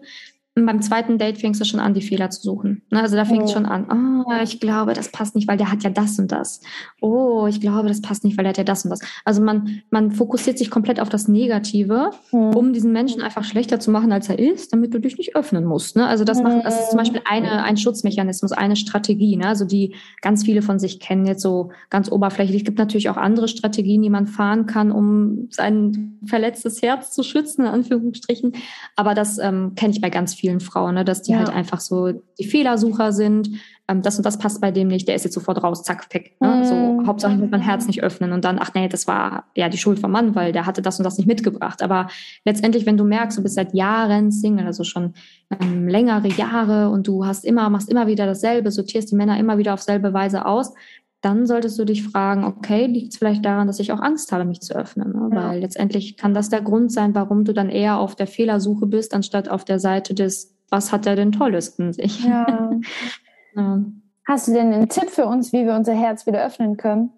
[0.57, 2.81] Und beim zweiten Date fängst du schon an, die Fehler zu suchen.
[2.89, 3.01] Ne?
[3.01, 3.55] Also da fängt es oh.
[3.55, 4.23] schon an.
[4.25, 6.61] Oh, ich glaube, das passt nicht, weil der hat ja das und das.
[7.01, 9.01] Oh, ich glaube, das passt nicht, weil der hat ja das und das.
[9.25, 12.55] Also man, man fokussiert sich komplett auf das Negative, mhm.
[12.55, 15.65] um diesen Menschen einfach schlechter zu machen, als er ist, damit du dich nicht öffnen
[15.65, 15.97] musst.
[15.97, 16.07] Ne?
[16.07, 19.47] Also das, machen, das ist zum Beispiel eine, ein Schutzmechanismus, eine Strategie, ne?
[19.47, 22.61] also die ganz viele von sich kennen, jetzt so ganz oberflächlich.
[22.61, 27.23] Es gibt natürlich auch andere Strategien, die man fahren kann, um sein verletztes Herz zu
[27.23, 28.53] schützen, in Anführungsstrichen.
[28.95, 31.03] Aber das ähm, kenne ich bei ganz vielen vielen Frauen, ne?
[31.05, 31.39] dass die ja.
[31.39, 33.49] halt einfach so die Fehlersucher sind.
[33.87, 36.35] Ähm, das und das passt bei dem nicht, der ist jetzt sofort raus, zack, weg.
[36.39, 36.47] Ne?
[36.47, 36.65] Mhm.
[36.65, 39.77] So, Hauptsache mit mein Herz nicht öffnen und dann, ach nee, das war ja die
[39.77, 41.81] Schuld vom Mann, weil der hatte das und das nicht mitgebracht.
[41.81, 42.07] Aber
[42.45, 45.13] letztendlich, wenn du merkst, du bist seit Jahren Single, also schon
[45.59, 49.57] ähm, längere Jahre und du hast immer, machst immer wieder dasselbe, sortierst die Männer immer
[49.57, 50.73] wieder auf selbe Weise aus,
[51.21, 54.45] dann solltest du dich fragen, okay, liegt es vielleicht daran, dass ich auch Angst habe,
[54.45, 55.11] mich zu öffnen?
[55.11, 55.29] Ne?
[55.35, 55.49] Ja.
[55.49, 59.13] Weil letztendlich kann das der Grund sein, warum du dann eher auf der Fehlersuche bist,
[59.13, 62.23] anstatt auf der Seite des, was hat er denn Tolles in sich?
[62.23, 62.71] Ja.
[63.55, 63.83] ja.
[64.27, 67.11] Hast du denn einen Tipp für uns, wie wir unser Herz wieder öffnen können?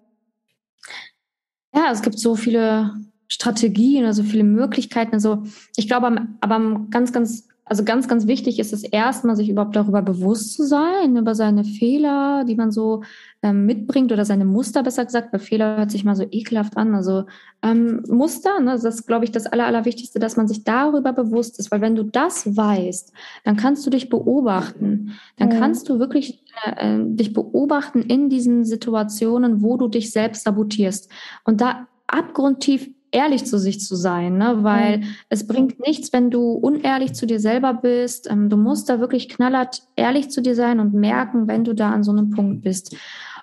[1.74, 2.94] Ja, es gibt so viele
[3.28, 5.14] Strategien, also viele Möglichkeiten.
[5.14, 5.44] Also
[5.76, 10.02] ich glaube, aber ganz, ganz also ganz, ganz wichtig ist es erstmal, sich überhaupt darüber
[10.02, 13.02] bewusst zu sein, über seine Fehler, die man so
[13.42, 16.94] ähm, mitbringt oder seine Muster, besser gesagt, weil Fehler hört sich mal so ekelhaft an.
[16.94, 17.24] Also
[17.62, 21.58] ähm, Muster, ne, das ist, glaube ich, das Aller, Allerwichtigste, dass man sich darüber bewusst
[21.58, 23.12] ist, weil wenn du das weißt,
[23.44, 25.18] dann kannst du dich beobachten.
[25.36, 25.58] Dann mhm.
[25.58, 31.10] kannst du wirklich äh, äh dich beobachten in diesen Situationen, wo du dich selbst sabotierst.
[31.44, 34.58] Und da abgrundtief ehrlich zu sich zu sein, ne?
[34.62, 35.04] weil mhm.
[35.28, 38.30] es bringt nichts, wenn du unehrlich zu dir selber bist.
[38.30, 41.90] Ähm, du musst da wirklich knallhart ehrlich zu dir sein und merken, wenn du da
[41.90, 42.96] an so einem Punkt bist.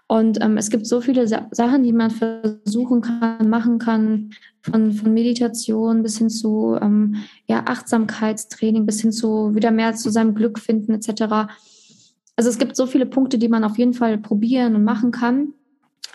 [0.08, 4.92] Und ähm, es gibt so viele Sa Sachen, die man versuchen kann, machen kann, von,
[4.94, 7.16] von Meditation bis hin zu ähm,
[7.48, 11.52] ja, Achtsamkeitstraining, bis hin zu wieder mehr zu seinem Glück finden etc.
[12.36, 15.54] Also es gibt so viele Punkte, die man auf jeden Fall probieren und machen kann.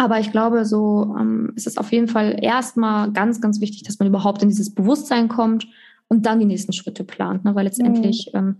[0.00, 3.98] Aber ich glaube, so ähm, ist es auf jeden Fall erstmal ganz, ganz wichtig, dass
[3.98, 5.68] man überhaupt in dieses Bewusstsein kommt
[6.08, 7.44] und dann die nächsten Schritte plant.
[7.44, 7.54] Ne?
[7.54, 8.56] Weil letztendlich, mhm.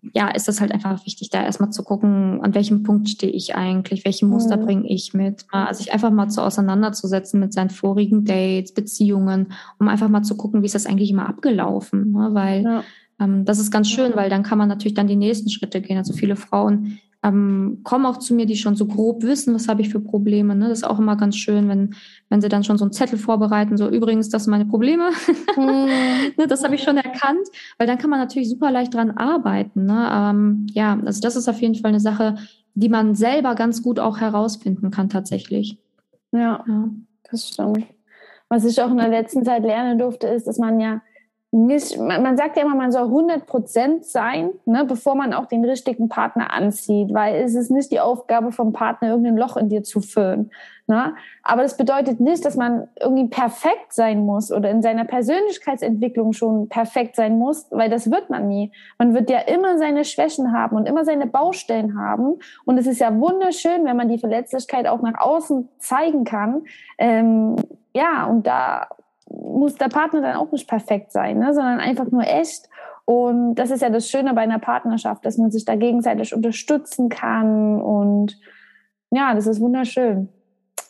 [0.00, 3.32] ähm, ja, ist das halt einfach wichtig, da erstmal zu gucken, an welchem Punkt stehe
[3.32, 4.64] ich eigentlich, welche Muster mhm.
[4.64, 5.46] bringe ich mit.
[5.52, 10.36] Also sich einfach mal zu auseinanderzusetzen mit seinen vorigen Dates, Beziehungen, um einfach mal zu
[10.36, 12.10] gucken, wie ist das eigentlich immer abgelaufen.
[12.10, 12.30] Ne?
[12.32, 12.82] Weil ja.
[13.20, 15.98] ähm, das ist ganz schön, weil dann kann man natürlich dann die nächsten Schritte gehen.
[15.98, 19.80] Also viele Frauen ähm, kommen auch zu mir, die schon so grob wissen, was habe
[19.80, 20.56] ich für Probleme.
[20.56, 20.68] Ne?
[20.68, 21.94] Das ist auch immer ganz schön, wenn,
[22.28, 25.10] wenn sie dann schon so einen Zettel vorbereiten, so übrigens, das sind meine Probleme.
[25.54, 25.88] Mhm.
[26.38, 27.46] ne, das habe ich schon erkannt,
[27.76, 29.84] weil dann kann man natürlich super leicht dran arbeiten.
[29.84, 30.08] Ne?
[30.10, 32.36] Ähm, ja, also das ist auf jeden Fall eine Sache,
[32.74, 35.78] die man selber ganz gut auch herausfinden kann tatsächlich.
[36.32, 36.88] Ja, ja.
[37.30, 37.84] das stimmt.
[38.48, 41.02] Was ich auch in der letzten Zeit lernen durfte, ist, dass man ja
[41.54, 45.66] nicht, man sagt ja immer, man soll 100 Prozent sein, ne, bevor man auch den
[45.66, 49.82] richtigen Partner anzieht, weil es ist nicht die Aufgabe vom Partner, irgendein Loch in dir
[49.82, 50.50] zu füllen.
[50.86, 51.14] Ne?
[51.42, 56.70] Aber das bedeutet nicht, dass man irgendwie perfekt sein muss oder in seiner Persönlichkeitsentwicklung schon
[56.70, 58.72] perfekt sein muss, weil das wird man nie.
[58.98, 62.38] Man wird ja immer seine Schwächen haben und immer seine Baustellen haben.
[62.64, 66.62] Und es ist ja wunderschön, wenn man die Verletzlichkeit auch nach außen zeigen kann.
[66.96, 67.56] Ähm,
[67.94, 68.88] ja, und da
[69.32, 71.54] muss der Partner dann auch nicht perfekt sein, ne?
[71.54, 72.68] sondern einfach nur echt.
[73.04, 77.08] Und das ist ja das Schöne bei einer Partnerschaft, dass man sich da gegenseitig unterstützen
[77.08, 77.80] kann.
[77.80, 78.38] Und
[79.10, 80.28] ja, das ist wunderschön.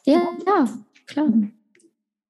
[0.05, 0.69] Ja, ja,
[1.07, 1.29] klar.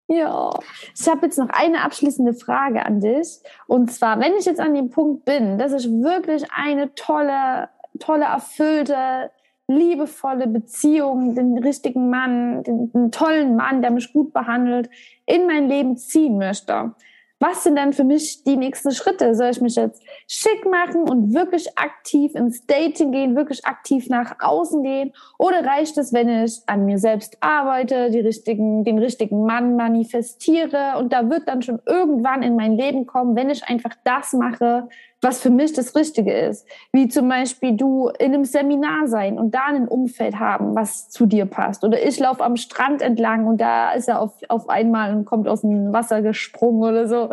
[0.08, 0.50] Ja,
[0.94, 3.40] ich habe jetzt noch eine abschließende Frage an dich.
[3.66, 8.24] Und zwar, wenn ich jetzt an dem Punkt bin, dass ich wirklich eine tolle, tolle,
[8.26, 9.30] erfüllte,
[9.68, 14.90] liebevolle Beziehung, den richtigen Mann, den, den tollen Mann, der mich gut behandelt,
[15.26, 16.94] in mein Leben ziehen möchte
[17.42, 19.34] was sind denn für mich die nächsten Schritte?
[19.34, 24.36] Soll ich mich jetzt schick machen und wirklich aktiv ins Dating gehen, wirklich aktiv nach
[24.38, 25.12] außen gehen?
[25.38, 31.12] Oder reicht es, wenn ich an mir selbst arbeite, richtigen, den richtigen Mann manifestiere und
[31.12, 34.88] da wird dann schon irgendwann in mein Leben kommen, wenn ich einfach das mache,
[35.22, 36.66] was für mich das Richtige ist.
[36.92, 41.26] Wie zum Beispiel du in einem Seminar sein und da ein Umfeld haben, was zu
[41.26, 41.84] dir passt.
[41.84, 45.48] Oder ich laufe am Strand entlang und da ist er auf, auf einmal und kommt
[45.48, 47.30] aus dem Wasser gesprungen oder so.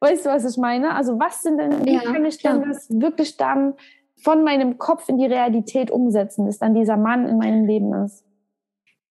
[0.00, 0.94] Weißt du, was ich meine?
[0.94, 3.74] Also was sind denn, wie ja, kann ich denn das wirklich dann
[4.16, 8.24] von meinem Kopf in die Realität umsetzen, dass dann dieser Mann in meinem Leben ist?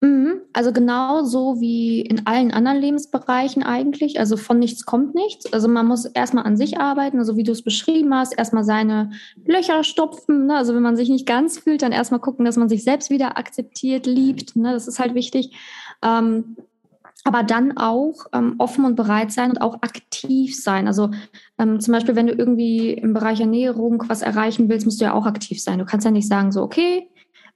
[0.02, 0.40] Mhm.
[0.52, 4.18] Also genau so wie in allen anderen Lebensbereichen eigentlich.
[4.18, 5.52] Also von nichts kommt nichts.
[5.52, 9.12] Also man muss erstmal an sich arbeiten, also wie du es beschrieben hast, erstmal seine
[9.46, 10.46] Löcher stopfen.
[10.46, 10.56] Ne?
[10.56, 13.38] Also wenn man sich nicht ganz fühlt, dann erstmal gucken, dass man sich selbst wieder
[13.38, 14.56] akzeptiert, liebt.
[14.56, 14.72] Ne?
[14.72, 15.56] Das ist halt wichtig.
[16.02, 16.56] Ähm,
[17.22, 20.88] aber dann auch ähm, offen und bereit sein und auch aktiv sein.
[20.88, 21.10] Also
[21.58, 25.14] ähm, zum Beispiel, wenn du irgendwie im Bereich Ernährung was erreichen willst, musst du ja
[25.14, 25.78] auch aktiv sein.
[25.78, 27.08] Du kannst ja nicht sagen, so, okay,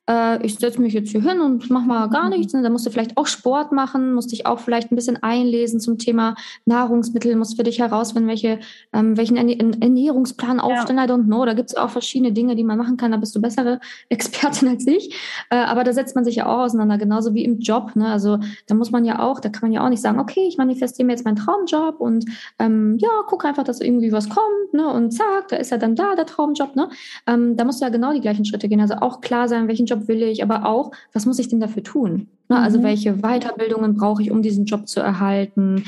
[0.09, 2.55] äh, ich setze mich jetzt hier hin und mache mal gar nichts.
[2.55, 5.81] Und dann musst du vielleicht auch Sport machen, musst dich auch vielleicht ein bisschen einlesen
[5.81, 8.61] zum Thema Nahrungsmittel, musst für dich herausfinden, welche,
[8.93, 11.05] ähm, welchen Ernährungsplan aufstellen, ja.
[11.05, 11.45] I don't know.
[11.45, 13.11] Da gibt es auch verschiedene Dinge, die man machen kann.
[13.11, 15.15] Da bist du bessere Expertin als ich.
[15.51, 17.97] Äh, aber da setzt man sich ja auch auseinander, genauso wie im Job.
[17.97, 18.07] Ne?
[18.07, 20.57] Also da muss man ja auch, da kann man ja auch nicht sagen, okay, ich
[20.57, 22.25] manifestiere mir jetzt meinen Traumjob und
[22.59, 24.89] ähm, ja, guck einfach, dass irgendwie was kommt ne?
[24.89, 26.77] und zack, da ist ja dann da der Traumjob.
[26.77, 26.89] Ne?
[27.27, 28.81] Ähm, da musst du ja genau die gleichen Schritte gehen.
[28.81, 31.61] Also auch klar sein, welchen Job Job will ich, aber auch, was muss ich denn
[31.61, 32.29] dafür tun?
[32.49, 32.59] Ne?
[32.59, 32.85] Also mhm.
[32.85, 35.85] welche Weiterbildungen brauche ich, um diesen Job zu erhalten?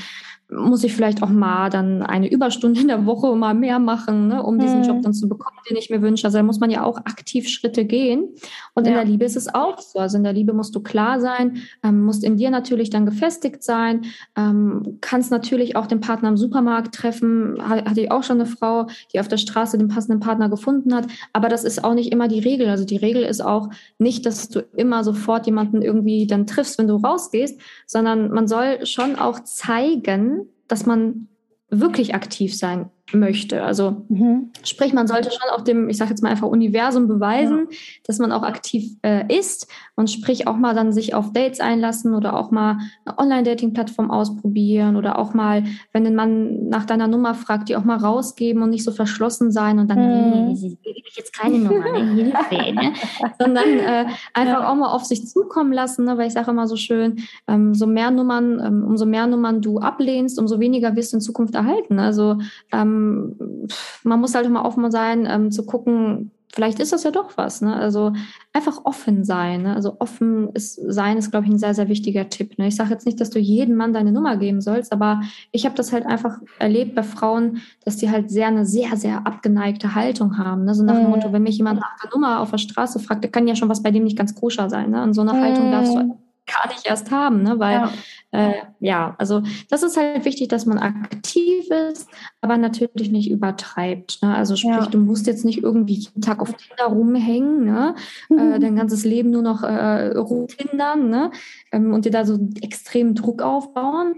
[0.51, 4.42] Muss ich vielleicht auch mal dann eine Überstunde in der Woche mal mehr machen, ne,
[4.42, 5.03] um diesen Job mhm.
[5.03, 6.26] dann zu bekommen, den ich mir wünsche.
[6.26, 8.28] Also da muss man ja auch aktiv Schritte gehen.
[8.74, 8.92] Und ja.
[8.92, 9.99] in der Liebe ist es auch so.
[9.99, 13.62] Also in der Liebe musst du klar sein, ähm, musst in dir natürlich dann gefestigt
[13.62, 17.59] sein, ähm, kannst natürlich auch den Partner im Supermarkt treffen.
[17.61, 21.07] Hatte ich auch schon eine Frau, die auf der Straße den passenden Partner gefunden hat.
[21.34, 22.68] Aber das ist auch nicht immer die Regel.
[22.70, 23.68] Also die Regel ist auch
[23.99, 28.86] nicht, dass du immer sofort jemanden irgendwie dann triffst, wenn du rausgehst, sondern man soll
[28.86, 30.38] schon auch zeigen,
[30.69, 31.29] dass man
[31.71, 33.63] wirklich aktiv sein möchte.
[33.63, 34.51] Also mhm.
[34.65, 37.77] sprich, man sollte schon auch dem, ich sage jetzt mal einfach Universum beweisen, ja.
[38.05, 42.15] dass man auch aktiv äh, ist und sprich auch mal dann sich auf Dates einlassen
[42.15, 47.35] oder auch mal eine Online-Dating-Plattform ausprobieren oder auch mal, wenn ein Mann nach deiner Nummer
[47.35, 50.53] fragt, die auch mal rausgeben und nicht so verschlossen sein und dann, mhm.
[50.53, 52.15] nee, nee, gebe ich jetzt keine Nummer, ne?
[52.15, 52.93] Hilfe, ne?
[53.39, 54.71] sondern äh, einfach ja.
[54.71, 56.19] auch mal auf sich zukommen lassen, ne?
[56.19, 59.79] weil ich sage immer so schön, ähm, so mehr Nummern, ähm, umso mehr Nummern du
[59.79, 61.99] ablehnst, umso weniger wirst du in Zukunft erhalten.
[61.99, 62.39] Also
[62.73, 63.68] ähm, ähm,
[64.03, 67.61] man muss halt immer offen sein, ähm, zu gucken, vielleicht ist das ja doch was.
[67.61, 67.74] Ne?
[67.74, 68.12] Also
[68.53, 69.62] einfach offen sein.
[69.62, 69.74] Ne?
[69.74, 72.59] Also offen ist sein ist, glaube ich, ein sehr, sehr wichtiger Tipp.
[72.59, 72.68] Ne?
[72.68, 75.20] Ich sage jetzt nicht, dass du jedem Mann deine Nummer geben sollst, aber
[75.53, 79.26] ich habe das halt einfach erlebt bei Frauen, dass die halt sehr eine sehr, sehr
[79.26, 80.64] abgeneigte Haltung haben.
[80.64, 80.74] Ne?
[80.74, 81.11] So nach dem mhm.
[81.11, 83.68] Motto, wenn mich jemand nach der Nummer auf der Straße fragt, da kann ja schon
[83.68, 84.90] was bei dem nicht ganz koscher sein.
[84.90, 85.03] Ne?
[85.03, 85.40] Und so eine mhm.
[85.40, 86.18] Haltung darfst du
[86.49, 87.59] gar nicht erst haben, ne?
[87.59, 87.92] weil ja.
[88.30, 92.09] Äh, ja, also das ist halt wichtig, dass man aktiv ist,
[92.42, 94.22] aber natürlich nicht übertreibt.
[94.22, 94.34] Ne?
[94.34, 94.86] Also sprich, ja.
[94.86, 97.94] du musst jetzt nicht irgendwie jeden Tag auf Tinder rumhängen, ne?
[98.28, 98.38] Mhm.
[98.38, 101.30] Äh, dein ganzes Leben nur noch äh, rumtindern ne?
[101.72, 104.16] Ähm, und dir da so extremen Druck aufbauen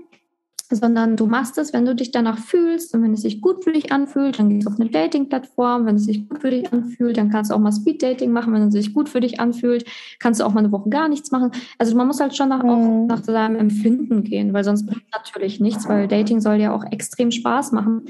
[0.70, 3.72] sondern du machst es, wenn du dich danach fühlst und wenn es sich gut für
[3.72, 5.86] dich anfühlt, dann gehst du auf eine Dating-Plattform.
[5.86, 8.52] Wenn es sich gut für dich anfühlt, dann kannst du auch mal Speed-Dating machen.
[8.52, 9.84] Wenn es sich gut für dich anfühlt,
[10.20, 11.50] kannst du auch mal eine Woche gar nichts machen.
[11.78, 12.70] Also man muss halt schon nach, mhm.
[12.70, 16.84] auch nach seinem Empfinden gehen, weil sonst bringt natürlich nichts, weil Dating soll ja auch
[16.90, 18.04] extrem Spaß machen.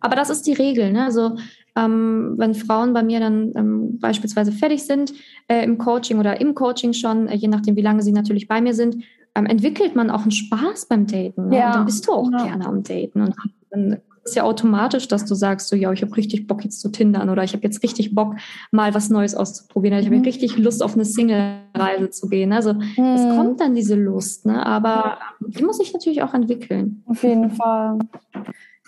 [0.00, 0.92] Aber das ist die Regel.
[0.92, 1.04] Ne?
[1.04, 1.36] Also
[1.76, 5.12] ähm, wenn Frauen bei mir dann ähm, beispielsweise fertig sind
[5.48, 8.60] äh, im Coaching oder im Coaching schon, äh, je nachdem, wie lange sie natürlich bei
[8.60, 9.04] mir sind,
[9.36, 11.48] ähm, entwickelt man auch einen Spaß beim Daten.
[11.48, 11.58] Ne?
[11.58, 11.66] Ja.
[11.66, 12.44] Und dann bist du auch ja.
[12.44, 13.20] gerne am Daten.
[13.20, 13.36] Und
[13.70, 16.90] dann ist ja automatisch, dass du sagst, so ja, ich habe richtig Bock jetzt zu
[16.90, 18.34] tindern oder ich habe jetzt richtig Bock,
[18.72, 19.98] mal was Neues auszuprobieren.
[19.98, 20.24] Ich habe mhm.
[20.24, 22.52] richtig Lust, auf eine Single-Reise zu gehen.
[22.52, 22.82] Also mhm.
[22.98, 24.64] es kommt dann diese Lust, ne?
[24.64, 27.04] aber die muss sich natürlich auch entwickeln.
[27.06, 27.98] Auf jeden Fall.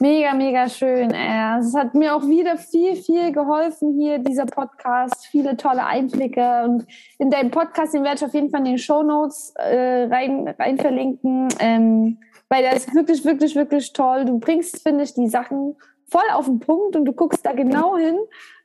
[0.01, 1.11] Mega, mega schön.
[1.11, 5.27] Es hat mir auch wieder viel, viel geholfen hier, dieser Podcast.
[5.27, 6.63] Viele tolle Einblicke.
[6.65, 6.87] Und
[7.19, 10.47] in deinem Podcast, den werde ich auf jeden Fall in den Show Notes äh, rein,
[10.57, 11.49] rein verlinken.
[11.59, 12.19] Ähm,
[12.49, 14.25] weil der ist wirklich, wirklich, wirklich toll.
[14.25, 15.75] Du bringst, finde ich, die Sachen
[16.09, 18.19] voll auf den Punkt und du guckst da genau hin.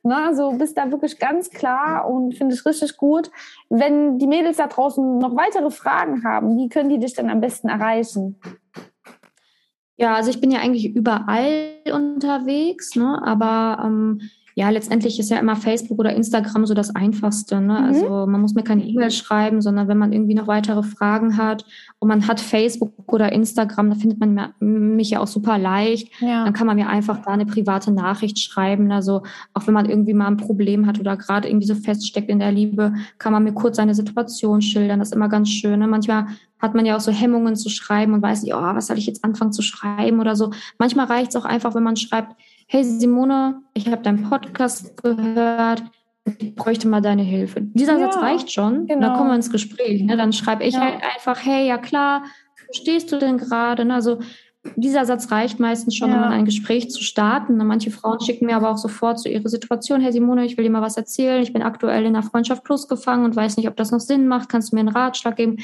[0.03, 3.31] Na, also bist da wirklich ganz klar und finde ich richtig gut.
[3.69, 7.41] Wenn die Mädels da draußen noch weitere Fragen haben, wie können die dich dann am
[7.41, 8.39] besten erreichen?
[9.97, 13.21] Ja, also ich bin ja eigentlich überall unterwegs, ne?
[13.23, 14.21] aber ähm,
[14.55, 17.59] ja, letztendlich ist ja immer Facebook oder Instagram so das Einfachste.
[17.59, 17.79] Ne?
[17.79, 17.85] Mhm.
[17.85, 21.65] Also man muss mir keine E-Mail schreiben, sondern wenn man irgendwie noch weitere Fragen hat
[21.99, 26.09] und man hat Facebook oder Instagram, da findet man mich ja auch super leicht.
[26.21, 26.43] Ja.
[26.43, 28.91] Dann kann man mir einfach da eine private Nachricht schreiben.
[28.91, 29.23] Also
[29.53, 32.51] auch wenn man irgendwie mal ein Problem hat oder gerade irgendwie so feststeckt in der
[32.51, 34.99] Liebe, kann man mir kurz seine Situation schildern.
[34.99, 35.79] Das ist immer ganz schön.
[35.79, 35.87] Ne?
[35.87, 36.27] Manchmal
[36.63, 39.05] hat man ja auch so Hemmungen zu schreiben und weiß nicht, oh, was soll ich
[39.05, 40.51] jetzt anfangen zu schreiben oder so.
[40.79, 42.35] Manchmal reicht es auch einfach, wenn man schreibt,
[42.67, 45.83] hey Simone, ich habe deinen Podcast gehört,
[46.39, 47.59] ich bräuchte mal deine Hilfe.
[47.61, 49.01] Dieser ja, Satz reicht schon, genau.
[49.01, 50.03] dann kommen wir ins Gespräch.
[50.03, 50.15] Ne?
[50.15, 50.79] Dann schreibe ich ja.
[50.79, 52.23] halt einfach, hey, ja klar,
[52.65, 53.83] wo stehst du denn gerade?
[53.83, 53.93] Ne?
[53.93, 54.19] Also
[54.77, 56.15] dieser Satz reicht meistens schon, ja.
[56.15, 57.57] um ein Gespräch zu starten.
[57.57, 57.65] Ne?
[57.65, 60.71] Manche Frauen schicken mir aber auch sofort zu ihrer Situation, hey Simone, ich will dir
[60.71, 61.43] mal was erzählen.
[61.43, 64.29] Ich bin aktuell in der Freundschaft Plus gefangen und weiß nicht, ob das noch Sinn
[64.29, 64.47] macht.
[64.47, 65.57] Kannst du mir einen Ratschlag geben?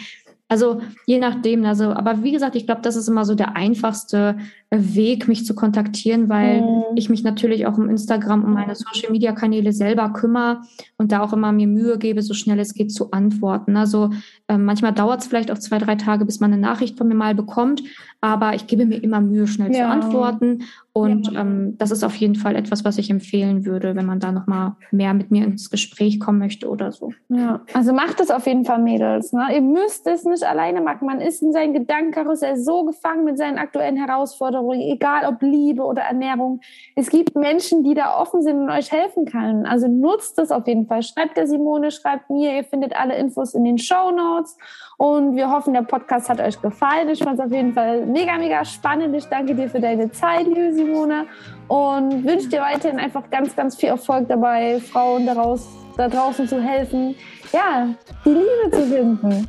[0.49, 4.37] Also je nachdem, also, aber wie gesagt, ich glaube, das ist immer so der einfachste
[4.71, 6.83] Weg, mich zu kontaktieren, weil mhm.
[6.95, 10.61] ich mich natürlich auch im Instagram um meine Social Media Kanäle selber kümmere
[10.97, 13.77] und da auch immer mir Mühe gebe, so schnell es geht zu antworten.
[13.77, 14.11] Also
[14.47, 17.15] äh, manchmal dauert es vielleicht auch zwei, drei Tage, bis man eine Nachricht von mir
[17.15, 17.81] mal bekommt,
[18.21, 19.85] aber ich gebe mir immer Mühe, schnell ja.
[19.85, 20.65] zu antworten.
[20.91, 21.41] Und ja.
[21.41, 24.75] ähm, das ist auf jeden Fall etwas, was ich empfehlen würde, wenn man da nochmal
[24.91, 27.13] mehr mit mir ins Gespräch kommen möchte oder so.
[27.29, 29.31] Ja, also macht es auf jeden Fall, Mädels.
[29.31, 29.47] Ne?
[29.53, 31.07] Ihr müsst es nicht alleine machen.
[31.07, 36.03] Man ist in seinen Gedankenkarussell so gefangen mit seinen aktuellen Herausforderungen, egal ob Liebe oder
[36.03, 36.61] Ernährung.
[36.95, 39.65] Es gibt Menschen, die da offen sind und euch helfen können.
[39.65, 41.03] Also nutzt es auf jeden Fall.
[41.03, 42.55] Schreibt der Simone, schreibt mir.
[42.55, 44.57] Ihr findet alle Infos in den Show Notes.
[44.97, 47.09] Und wir hoffen, der Podcast hat euch gefallen.
[47.09, 49.15] Ich fand es auf jeden Fall mega, mega spannend.
[49.15, 51.25] Ich danke dir für deine Zeit, liebe Simone.
[51.67, 56.61] Und wünsche dir weiterhin einfach ganz, ganz viel Erfolg dabei, Frauen daraus, da draußen zu
[56.61, 57.15] helfen,
[57.53, 57.89] ja,
[58.25, 59.47] die Liebe zu finden.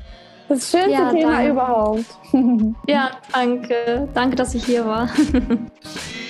[0.51, 2.07] Das schönste ja, Thema überhaupt.
[2.89, 4.09] ja, danke.
[4.13, 5.09] Danke, dass ich hier war.